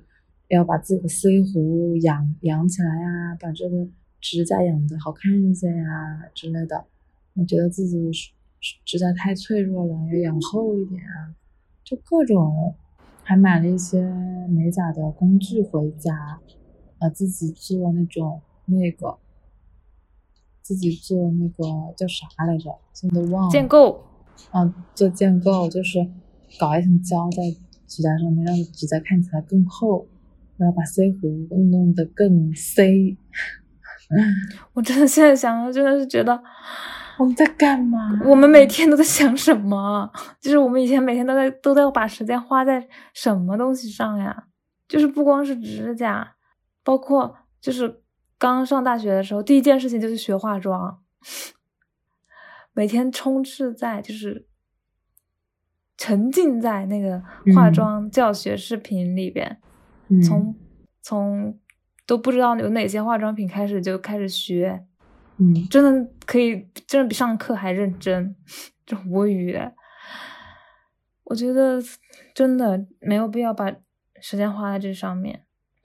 [0.48, 3.88] 要把自己的 C 弧养养起来呀，把这个
[4.20, 5.84] 指甲养的好看一些呀
[6.34, 6.84] 之类的。
[7.32, 8.30] 我觉得自己是
[8.84, 11.32] 指甲太脆弱了，要养厚一点啊，
[11.82, 12.76] 就各种，
[13.24, 14.02] 还买了一些
[14.48, 16.38] 美甲的工具回家，
[16.98, 19.18] 呃，自己做那种那个，
[20.62, 22.78] 自己做那个叫啥来着？
[22.92, 23.50] 现在都忘了。
[23.50, 24.04] 建构。
[24.52, 26.06] 嗯，做建构就是
[26.58, 27.42] 搞一层胶在
[27.86, 30.06] 指甲上面，让指甲看起来更厚，
[30.56, 33.16] 然后把 C 弧弄得更 C。
[34.74, 36.42] 我真的现在想，真的是觉得
[37.18, 37.98] 我们在干嘛？
[38.24, 40.10] 我们每天都在想什么？
[40.40, 44.44] 就是我们以前每天都在都在把时间花在什么东西上呀？
[44.88, 46.34] 就是不光是指甲，
[46.82, 48.02] 包括就是
[48.38, 51.00] 刚上大学的时候，第一件事情就是学化妆，
[52.72, 54.46] 每天充斥在就是
[55.96, 57.22] 沉浸在那个
[57.54, 59.60] 化妆教学视频里边，
[60.26, 60.54] 从
[61.00, 61.58] 从。
[62.06, 64.84] 都不知道有哪些化妆品，开始就开始学，
[65.38, 68.36] 嗯，真的可以，真的比上课还认真，
[68.86, 69.58] 就无语。
[71.24, 71.80] 我觉得
[72.34, 73.74] 真的没有必要把
[74.20, 75.44] 时间花在这上面，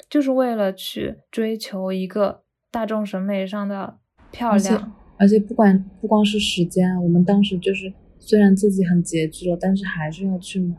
[0.09, 3.97] 就是为了去追求一个大众审美上的
[4.31, 4.95] 漂亮。
[5.17, 10.75] 而且不管不光是时间，我们当时就是虽然自己很拮据了，但是还是要去买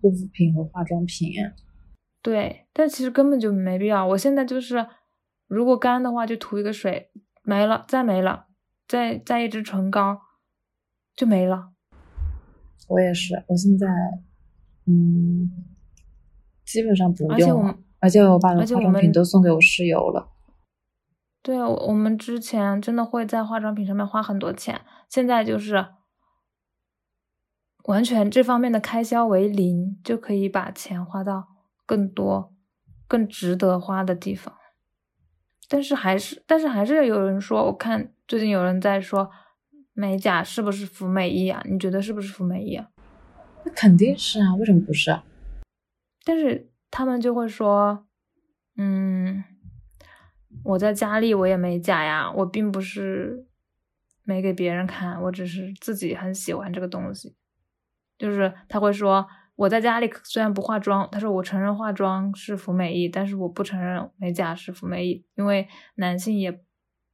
[0.00, 1.32] 护肤品和化妆品。
[2.22, 4.06] 对，但其实根本就没必要。
[4.06, 4.86] 我现在就是，
[5.48, 7.10] 如果干的话就涂一个水，
[7.42, 8.46] 没了，再没了，
[8.86, 10.20] 再再一支唇膏，
[11.14, 11.72] 就没了。
[12.88, 13.86] 我也是，我现在，
[14.86, 15.50] 嗯，
[16.64, 17.32] 基本上不用。
[17.32, 20.30] 而且我，而且我把化妆品都送给我室友了。
[21.42, 25.86] 对，我们之前真的会在化妆品上面花很多钱，现在就是
[27.84, 31.48] 完全这方面的开销为零，就可以把钱花到。
[31.84, 32.54] 更多、
[33.06, 34.54] 更值得花的地方，
[35.72, 39.30] 但是还是，但是还是有人说，我看最近有人在说
[39.94, 41.62] 美甲是不是服美役啊？
[41.64, 42.90] 你觉得是不是服美役啊？
[43.64, 45.24] 那肯定是啊，为什么不是啊？
[46.24, 48.06] 但是他们就会说，
[48.76, 49.42] 嗯，
[50.62, 53.46] 我在家里我也美甲呀，我并不是
[54.24, 57.34] 没给别人看，我只是自己很喜欢这个东西，
[58.18, 59.26] 就是他会说。
[59.54, 66.60] 我在家里虽然不化妆，他说我承认化妆是服美役，但是我不承认美甲是服美役，因为男性也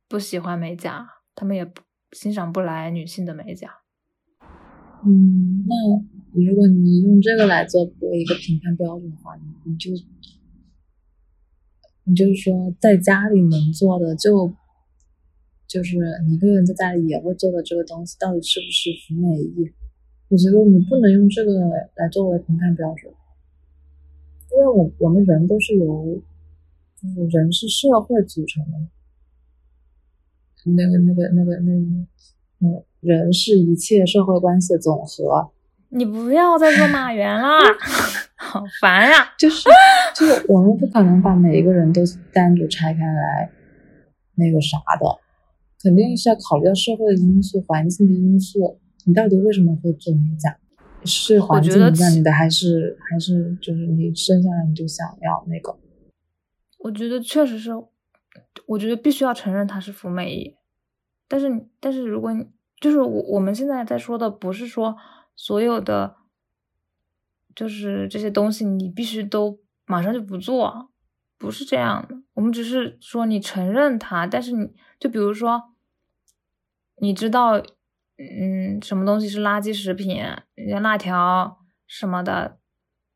[0.08, 1.70] 不喜欢美甲，他们也
[2.12, 3.68] 欣赏不来女性的美甲。
[5.04, 5.74] 嗯，那
[6.32, 9.90] 如果你用这个来做做一个评判标准的话，你你就
[12.04, 14.54] 你就是说在家里能做的，就
[15.66, 15.96] 就是
[16.26, 19.72] 你一个人在家里也会做的这个东西，到底是不是服美役？
[20.28, 21.52] 我觉得你不能用这个
[21.94, 23.10] 来作为评判标准，
[24.52, 26.20] 因为我我们人都是由，
[27.00, 28.78] 就是人是社会组成的，
[30.72, 31.72] 那个那个那个那，
[32.60, 35.50] 嗯，人是一切社会关系的总和。
[35.90, 37.48] 你不要再说马 原了，
[38.36, 39.32] 好烦呀！
[39.38, 39.66] 就是
[40.14, 42.02] 就是我们不可能把每一个人都
[42.34, 43.50] 单独拆开来，
[44.34, 45.18] 那个啥的，
[45.82, 48.78] 肯定是要考虑到社会的因素、环境的因素。
[49.08, 50.56] 你到底为什么会做美甲？
[51.04, 55.78] 是环境影响你的，还是还是就是你生下来你就想要那个？
[56.78, 57.70] 我觉得确实是，
[58.66, 60.56] 我觉得必须要承认它是服美役。
[61.28, 62.48] 但是但是如果你
[62.80, 64.96] 就是我我们现在在说的不是说
[65.36, 66.16] 所有的
[67.54, 70.90] 就是这些东西你必须都马上就不做，
[71.38, 72.16] 不是这样的。
[72.34, 75.70] 我们只是说你承认它，但是你就比如说
[76.96, 77.62] 你知道。
[78.18, 80.16] 嗯，什么东西是垃圾食品？
[80.56, 82.58] 人家辣条什么的，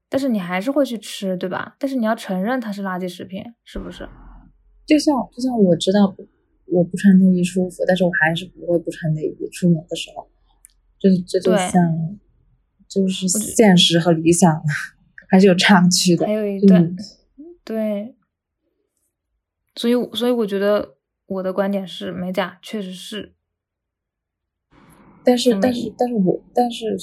[0.09, 1.75] 但是你还是会去吃，对吧？
[1.77, 4.09] 但是你要承认它是垃圾食品，是不是？
[4.87, 6.15] 就像就像我知道
[6.67, 10.31] 我不穿内衣舒服，但是我还是不会不穿内衣出门的时候，
[11.01, 12.17] 这这就像
[12.89, 14.63] 就是现实和理想
[15.29, 16.27] 还是有差距的。
[16.27, 16.95] 还有一段，
[17.65, 18.15] 对，
[19.75, 20.95] 所以所以我觉得
[21.27, 23.35] 我的观点是，美甲确实是。
[25.25, 26.97] 但是，但是，但是我，但是，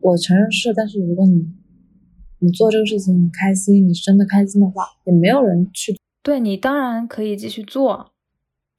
[0.00, 0.74] 我承认是。
[0.74, 1.46] 但是，如果你，
[2.40, 5.96] 你做这个事情你开心，你真的开心的话，也没有人去。
[6.22, 8.10] 对你当然可以继续做，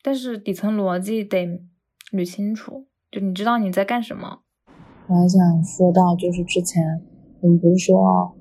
[0.03, 1.61] 但是底层逻辑得
[2.11, 4.41] 捋清楚，就你知道你在干什么。
[5.07, 7.01] 我还想说到，就是之前
[7.39, 8.35] 我们不是说，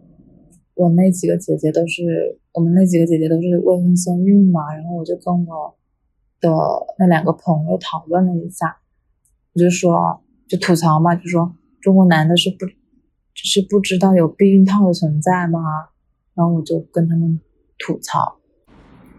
[0.74, 5.76] 我那几个姐姐都是，我们那几个姐姐都是未婚先孕嘛，然后我就跟我
[6.40, 6.50] 的
[6.98, 8.78] 那两个朋友讨论了一下，
[9.52, 10.20] 我就说。
[10.50, 12.66] 就吐槽嘛，就说中国男的是不，
[13.34, 15.60] 是不知道有避孕套的存在吗？
[16.34, 17.40] 然后我就跟他们
[17.78, 18.40] 吐槽，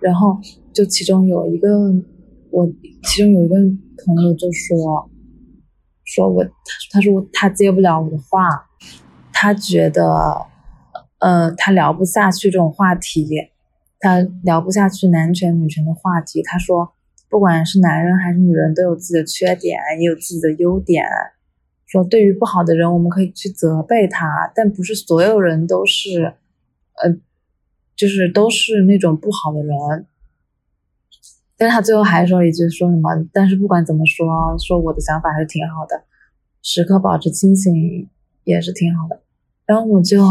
[0.02, 0.38] 然后
[0.74, 1.94] 就其中有一个
[2.50, 2.70] 我，
[3.04, 3.56] 其中有一个
[4.06, 5.10] 朋友就说，
[6.04, 6.52] 说我，他
[6.92, 8.68] 他说他接不了我的话，
[9.32, 10.48] 他觉得，
[11.20, 13.30] 呃，他聊不下去这种话题，
[14.00, 16.42] 他聊不下去男权女权的话题。
[16.44, 16.94] 他说，
[17.32, 21.06] 不管是男人还是女人，都有自己的缺点，也有自己的优点。
[21.88, 26.34] 说对于不好的人，我们可以去责备他，但不是所有人都是，
[27.02, 27.16] 呃，
[27.96, 30.06] 就是都是那种不好的人。
[31.58, 33.10] 但是他最后还说了一句，说什么？
[33.32, 36.04] 但是不管怎么说，说我的想法还是挺好的，
[36.62, 38.10] 时刻保持清醒
[38.44, 39.22] 也是挺好的。
[39.66, 40.22] 然后我就，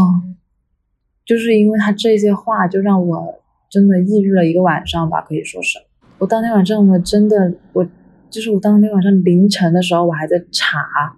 [1.25, 3.39] 就是因为他这些话，就让我
[3.71, 5.79] 真的抑郁了一个晚上吧，可以说是。
[6.21, 7.83] 我当天晚上，我真的，我
[8.29, 11.17] 就是我当天晚上凌晨的时候，我还在查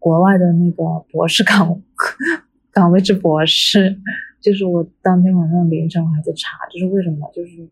[0.00, 1.80] 国外的那个博士岗
[2.72, 3.96] 岗位制博士，
[4.40, 7.30] 就是我当天晚上凌晨我还在查，这是为什么？
[7.32, 7.70] 就是。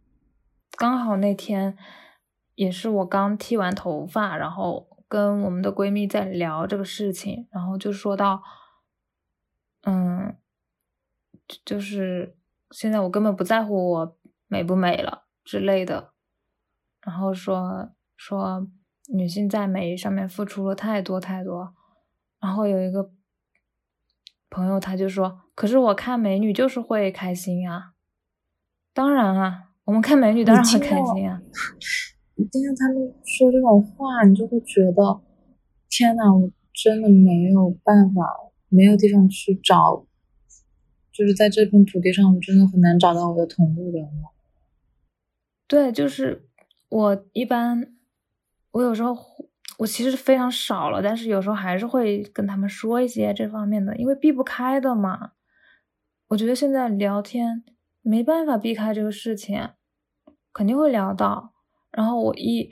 [0.77, 1.77] 刚好那天
[2.55, 8.41] 也是我刚剃完头发，然后跟我们的闺蜜在聊这个事情，然后就说到，
[9.83, 10.37] 嗯，
[11.65, 12.37] 就是
[12.71, 14.17] 现在我根本不在乎我
[14.47, 16.13] 美不美了之类的，
[17.03, 18.69] 然后说说
[19.13, 21.75] 女性在美上面付出了太多太多，
[22.41, 23.11] 然后有一个
[24.51, 27.93] 朋友他就说，可是我看美女就是会开心啊，
[28.93, 29.69] 当然啊。
[29.85, 31.43] 我们看美女当然会开心啊！
[32.39, 35.21] 你听到他们说这种话，你就会觉得
[35.91, 38.23] 天呐，我真的没有办法，
[38.69, 40.07] 没有地方去找，
[41.13, 44.31] 就是在这片土地上，我真的很难找到我的同路人了。
[45.73, 46.51] 对，就是
[46.91, 47.95] 我一般，
[48.73, 49.17] 我有时候
[49.79, 55.31] 我其实非常少了，但是有时候还是会跟他们说一些这方面的，因为避不开的嘛。
[56.29, 57.65] 我觉得现在聊天。
[58.03, 59.71] 没办法避开这个事情，
[60.53, 61.55] 肯定会聊到。
[61.91, 62.71] 然后我一，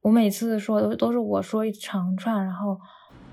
[0.00, 2.80] 我每次说都都是我说一长串，然后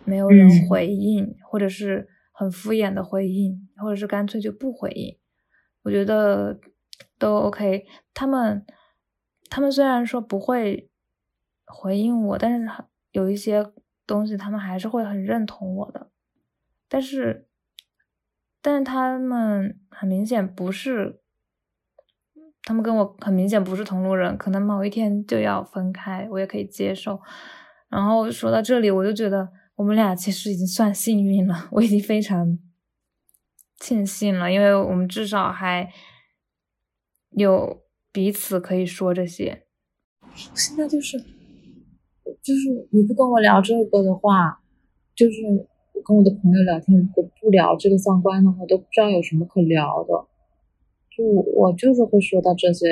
[0.03, 5.18] 没有人回应，或者是很敷衍的回应，或者是干脆就不回应。
[5.84, 6.59] 我觉得
[7.18, 7.86] 都 OK。
[8.13, 8.65] 他们
[9.49, 10.89] 他们虽然说不会
[11.65, 12.69] 回应我，但是
[13.11, 13.65] 有一些
[14.05, 16.09] 东西他们还是会很认同我的。
[16.87, 17.47] 但是，
[18.61, 21.21] 但是他们很明显不是。
[22.63, 27.17] 他们跟我很明显不是同路人，可能某一天就要分开，我也可以接受。
[27.87, 32.59] 然后说到这里，我就觉得我们俩其实已经算幸运了，我已经非常
[33.79, 35.89] 庆幸了，因为我们至少还
[37.29, 37.85] 有
[38.18, 39.61] 彼此可以说这些。
[40.55, 41.20] 现在就是，
[42.41, 44.59] 就是你不跟我聊这个的话，
[45.15, 45.43] 就是
[45.93, 50.26] 我跟我的朋友聊天，如果不聊这个相关的话，都不知道有什么可聊的。
[51.15, 52.88] 就我就是会说到这些，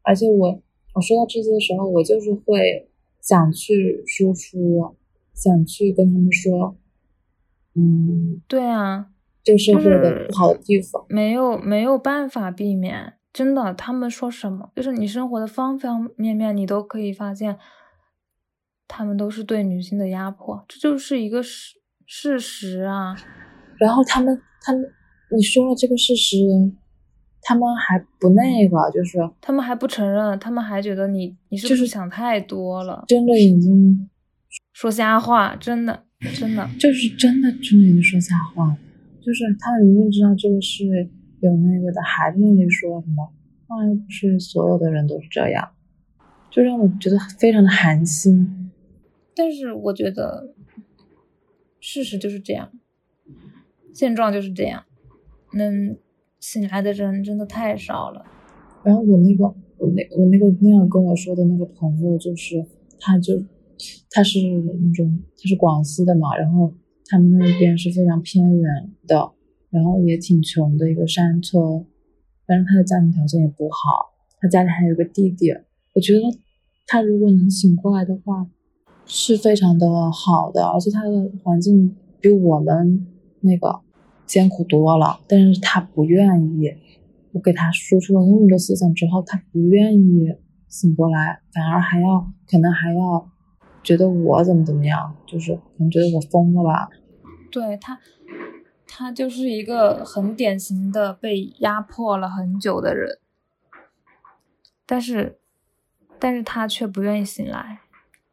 [0.00, 0.58] 而且我
[0.94, 2.88] 我说到这些的时候，我就是会
[3.20, 4.96] 想去输出，
[5.34, 6.74] 想去跟他们说，
[7.74, 9.10] 嗯，对啊，
[9.42, 17.58] 这个社会的不好的地方，没有没有办法避免，真的，他们说什么，就是你生活的方方面面，你都可以发现，
[18.88, 21.74] 他们都是对女性的压迫，这就是一个事
[22.06, 23.14] 事实啊。
[23.76, 24.82] 然后他们他们
[25.36, 26.36] 你说了这个事实。
[27.46, 33.04] 他们还不那个，就是他们还不承认，他们还觉得你你是不是想太多了？
[33.06, 34.08] 真的已经
[34.72, 36.04] 说瞎话，真的
[36.40, 38.74] 真的就是真的真的已经说瞎话，
[39.20, 40.84] 就是他们明明知道这个是
[41.46, 43.32] 有那个的，还在那里说什么？
[43.68, 45.70] 那又不是所有的人都是这样，
[46.50, 48.70] 就让我觉得非常的寒心。
[49.34, 50.54] 但是我觉得
[51.80, 52.70] 事实就是这样，
[53.92, 54.84] 现状就是这样，
[55.52, 55.96] 能。
[56.40, 58.22] 醒来的人真的太少了。
[58.82, 59.46] 然后我那个
[59.78, 62.62] 我那我那个那样跟我说的那个朋友，就是
[63.00, 63.42] 他就
[64.10, 66.70] 他是那种他是广西的嘛，然后
[67.06, 69.32] 他们那边是非常偏远的，
[69.74, 71.84] 然后也挺穷的一个山村，
[72.46, 75.50] 但是他的家庭条件也不好，他家里还有个弟弟。
[75.92, 76.22] 我觉得
[76.86, 78.46] 他如果能醒过来的话，
[79.04, 83.06] 是非常的好的，而且他的环境比我们
[83.40, 83.80] 那个。
[84.26, 86.72] 艰苦多了，但是他不愿意。
[87.32, 90.34] 我给他输出了那么多思想之后，他不愿意
[90.66, 93.30] 醒过来，反而还要可能还要
[93.82, 96.88] 觉得我怎么怎么样，就是可能觉得我疯了吧。
[97.52, 98.00] 对他，
[98.86, 103.18] 他就是一个很典型的被压迫了很久的人，
[104.86, 105.38] 但是，
[106.18, 107.80] 但是他却不愿意醒来，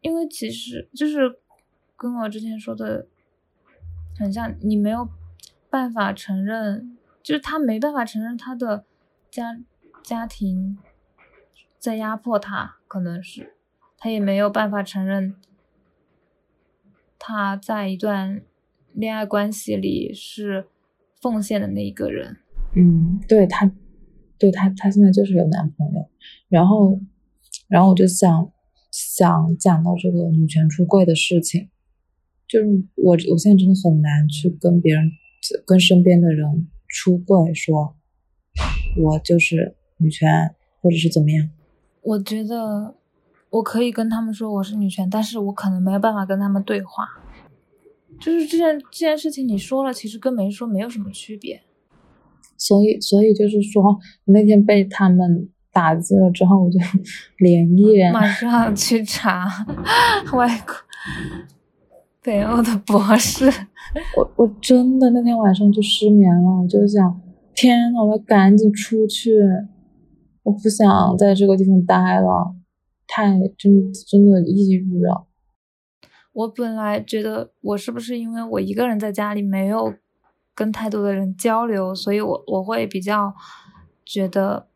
[0.01, 1.39] 因为其实就是
[1.95, 3.07] 跟我之前说的
[4.17, 5.09] 很像，你没有。
[5.71, 8.83] 办法承认，就是他没办法承认他的
[9.29, 9.57] 家
[10.03, 10.77] 家庭
[11.79, 13.55] 在压迫他，可能是
[13.97, 15.33] 他也没有办法承认
[17.17, 18.41] 他在一段
[18.93, 20.67] 恋爱关系里是
[21.21, 22.37] 奉献的那一个人。
[22.75, 23.71] 嗯，对他，
[24.37, 26.09] 对他，他现在就是有男朋友，
[26.49, 26.99] 然后，
[27.67, 28.51] 然后我就想
[28.91, 31.69] 想讲到这个女权出柜的事情，
[32.47, 32.65] 就是
[32.95, 35.11] 我我现在真的很难去跟别人、
[35.65, 37.95] 跟身边的人出柜，说
[38.97, 41.49] 我就是女权，或者是怎么样。
[42.01, 42.95] 我觉得
[43.49, 47.07] 我可以跟他们说我是女权，但是我可能没有办法跟他们对话。
[48.21, 51.61] 就是这件这件事情，你说了，其实跟没说没有什么区别。
[52.57, 56.79] 所以，所以就是说，那天被他们打击了之后，我就
[57.39, 59.47] 连夜马上去查
[60.33, 60.75] 外国
[62.21, 63.51] 北欧的博士。
[64.15, 67.19] 我我真的那天晚上就失眠了，我就想，
[67.55, 69.31] 天呐，我要赶紧出去，
[70.43, 72.53] 我不想在这个地方待了，
[73.07, 75.25] 太真真的抑郁了。
[76.33, 79.93] 我本来觉得我是不是因为我一个人在家里没有。
[80.53, 83.33] 跟太多的人交流，所以我我会比较
[84.05, 84.67] 觉得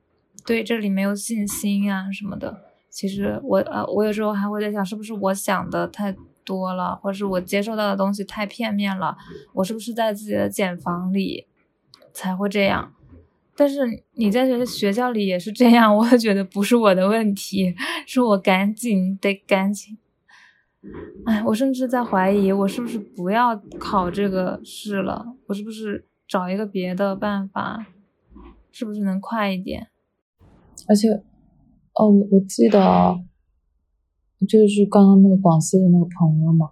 [0.46, 2.62] 对这里没有信心啊什么的。
[2.90, 9.18] 其实我呃，我有时候还会在想，是不是我想的太多了，或是我接受到的东西太片面了？
[9.54, 11.46] 我是不是在自己的茧房里
[12.14, 12.94] 才会这样？
[13.56, 13.82] 但是
[14.14, 17.76] 你在学学校里也是这样，我觉得不是我的问题，
[18.08, 19.98] 是我赶紧得赶紧。
[21.26, 25.26] 哎，我甚至在怀疑，我是不是不要考这个试了？
[25.48, 27.88] 我是不是找一个别的办法？
[28.72, 29.88] 是不是能快一点？
[30.88, 31.10] 而且，
[31.94, 33.18] 哦，我记得，
[34.48, 36.72] 就是刚刚那个广西的那个朋友嘛，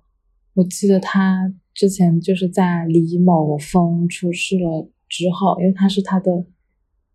[0.53, 6.45] 我记得他之前就是在李某峰出事了之后，因为他是他的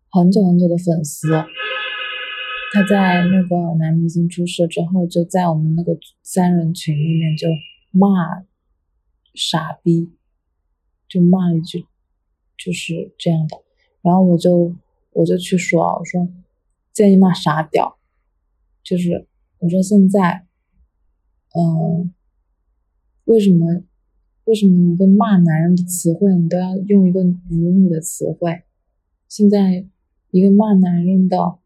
[0.09, 1.27] 很久很久的粉丝。
[2.71, 7.47] 他在那个男明星出事之后，就在我们那个三人群里面就
[7.89, 8.45] 骂
[9.33, 10.11] 傻逼，
[11.07, 11.87] 就骂了一句，
[12.55, 13.57] 就是这样的。
[14.03, 14.75] 然后我就
[15.13, 16.29] 我就去说，我说
[16.93, 17.97] 建议骂傻屌，
[18.83, 19.25] 就是
[19.57, 20.45] 我说现在，
[21.55, 22.13] 嗯，
[23.25, 23.81] 为什么
[24.43, 28.61] 为什么一个骂男人的词汇你都要用一个辱女的词汇？
[29.27, 29.87] 现在
[30.29, 31.57] 一个骂男人的。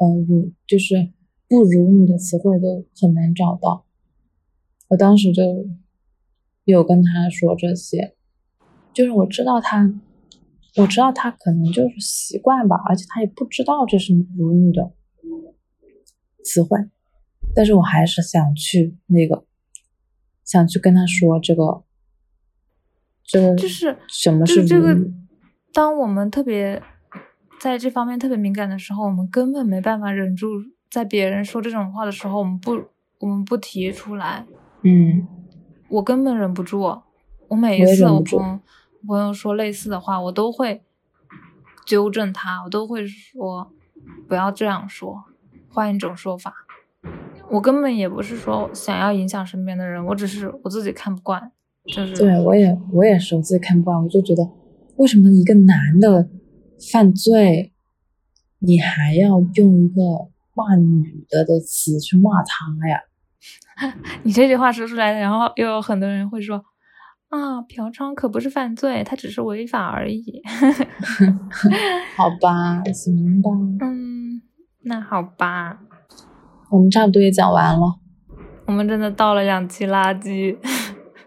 [0.00, 1.12] 呃，如就是
[1.46, 3.84] 不如你的词汇都很难找到。
[4.88, 5.42] 我当时就
[6.64, 8.16] 有跟他说这些，
[8.94, 9.92] 就是我知道他，
[10.76, 14.90] 我知道他可能就是习惯吧，而且他也不知道这是如你的
[16.42, 16.78] 词汇，
[17.54, 19.44] 但是我还是想去那个，
[20.46, 21.84] 想去跟他说这个，
[23.22, 24.96] 这个就是什么是这个，
[25.74, 26.82] 当我们特别。
[27.60, 30.46] 在这方面特别敏感的时候，我们根本没办法忍住，
[30.90, 32.72] 在别人说这种话的时候，我们不，
[33.18, 34.46] 我们不提出来。
[34.80, 35.28] 嗯，
[35.90, 36.80] 我根本忍不住。
[37.48, 38.60] 我每一次我跟
[39.06, 40.82] 朋友说类似的话，我都会
[41.84, 43.70] 纠正他，我都会说
[44.26, 45.24] 不要这样说，
[45.68, 46.54] 换一种说法。
[47.50, 51.52] 我根本也不是说想要影响身边的人，我只是我自己看不惯。
[51.86, 54.48] 就是对我也我也是我自己看不惯，我就觉得
[54.96, 56.26] 为什么一个男的。
[56.92, 57.72] 犯罪，
[58.58, 60.02] 你还要用一个
[60.54, 63.00] 骂女的的词去骂他呀？
[64.24, 66.62] 你这句话说出来，然后又有很多人会说
[67.30, 70.42] ：“啊，嫖娼可不是犯罪，它只是违法而已。
[72.16, 73.50] ”好吧，行吧。
[73.80, 74.42] 嗯，
[74.82, 75.80] 那好吧。
[76.70, 77.98] 我们差不多也讲完了。
[78.66, 80.56] 我们真的倒了两期垃圾。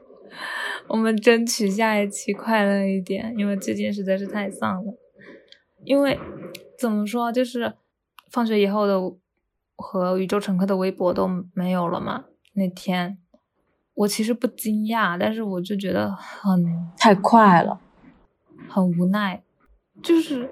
[0.88, 4.94] 我们争取下一期快乐一点，因为最近实在是太丧了。
[5.86, 6.20] 因为
[6.80, 7.74] 怎么说，就是
[8.30, 9.00] 放学以后的
[9.76, 12.26] 和宇宙乘客的微博都没有了嘛。
[12.54, 13.18] 那天
[13.94, 16.66] 我其实不惊讶，但是我就觉得很
[16.98, 17.80] 太快了，
[18.70, 19.44] 很无奈，
[20.02, 20.52] 就是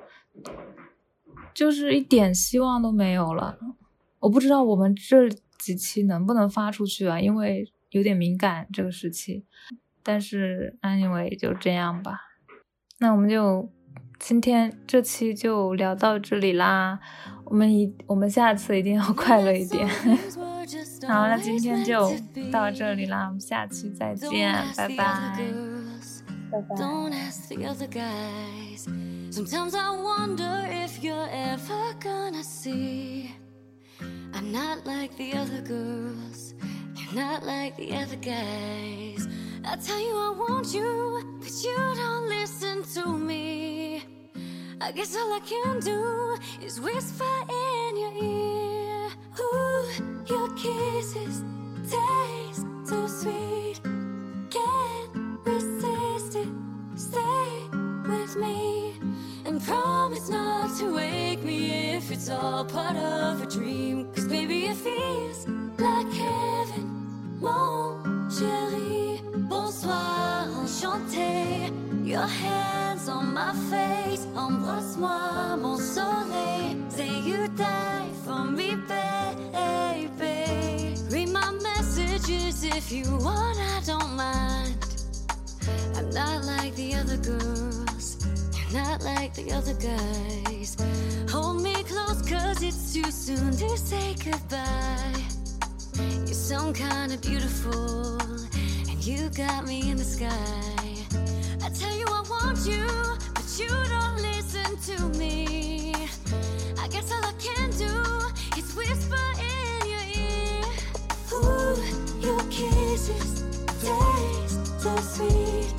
[1.54, 3.58] 就是一点希望都没有了。
[4.20, 9.46] 我不知道我们这几期能不能发出去啊，因为有点敏感这个时期。
[10.04, 12.22] 但是 anyway 就这样吧，
[13.00, 13.70] 那我们就。
[14.24, 17.00] 今天这期就聊到这里啦，
[17.46, 19.88] 我们一我们下次一定要 快乐一点。
[21.08, 22.14] 好，那今天就
[22.52, 25.36] 到这里啦，我们下期再见，拜拜
[39.64, 42.71] ，i tell you i want you，but you don't listen.
[44.84, 49.10] I guess all I can do is whisper in your ear.
[49.40, 49.86] Ooh,
[50.26, 51.44] your kisses
[51.84, 53.80] taste so sweet.
[54.50, 56.48] Can't resist it.
[56.96, 57.48] Stay
[58.10, 58.96] with me
[59.46, 64.12] and promise not to wake me if it's all part of a dream.
[64.16, 67.38] Cause baby, it feels like heaven.
[67.40, 68.02] Mon
[68.32, 71.81] chéri, bonsoir, enchanté.
[72.12, 76.76] Your hands on my face, embrasse-moi, mon soleil.
[76.89, 80.36] Say you die for me, baby.
[81.09, 84.76] Read my messages if you want, I don't mind.
[85.95, 88.18] I'm not like the other girls,
[88.57, 90.76] you're not like the other guys.
[91.32, 95.16] Hold me close, cause it's too soon to say goodbye.
[96.26, 98.18] You're some kind of beautiful,
[98.89, 100.91] and you got me in the sky.
[101.82, 102.86] Tell you I want you,
[103.34, 105.96] but you don't listen to me.
[106.80, 107.94] I guess all I can do
[108.60, 110.64] is whisper in your ear.
[111.34, 111.76] Ooh,
[112.28, 113.32] your kisses
[113.82, 115.74] taste so sweet.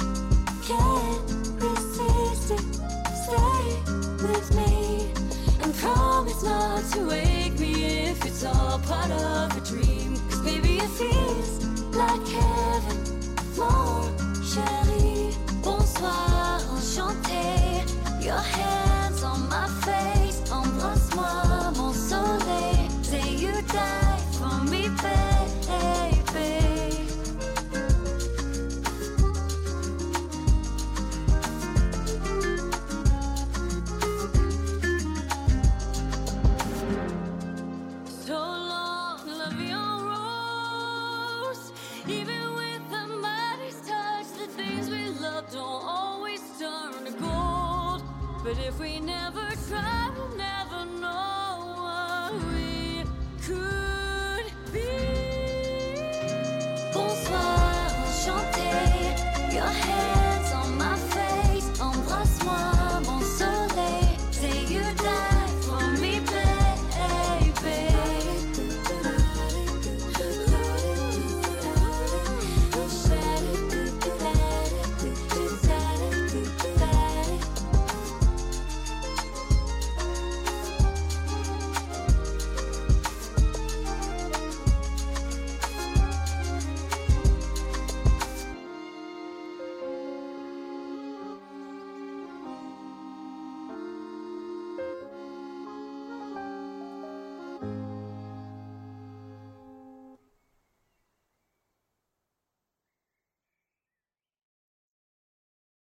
[0.67, 1.31] Can't
[1.63, 2.65] resist it.
[3.25, 3.65] Stay
[4.27, 5.13] with me
[5.63, 7.73] and promise not to wake me
[8.11, 10.17] if it's all part of a dream.
[10.29, 12.99] Cause baby, it feels like heaven.
[13.57, 14.11] Mon
[14.51, 15.12] chéri,
[15.63, 16.61] bonsoir,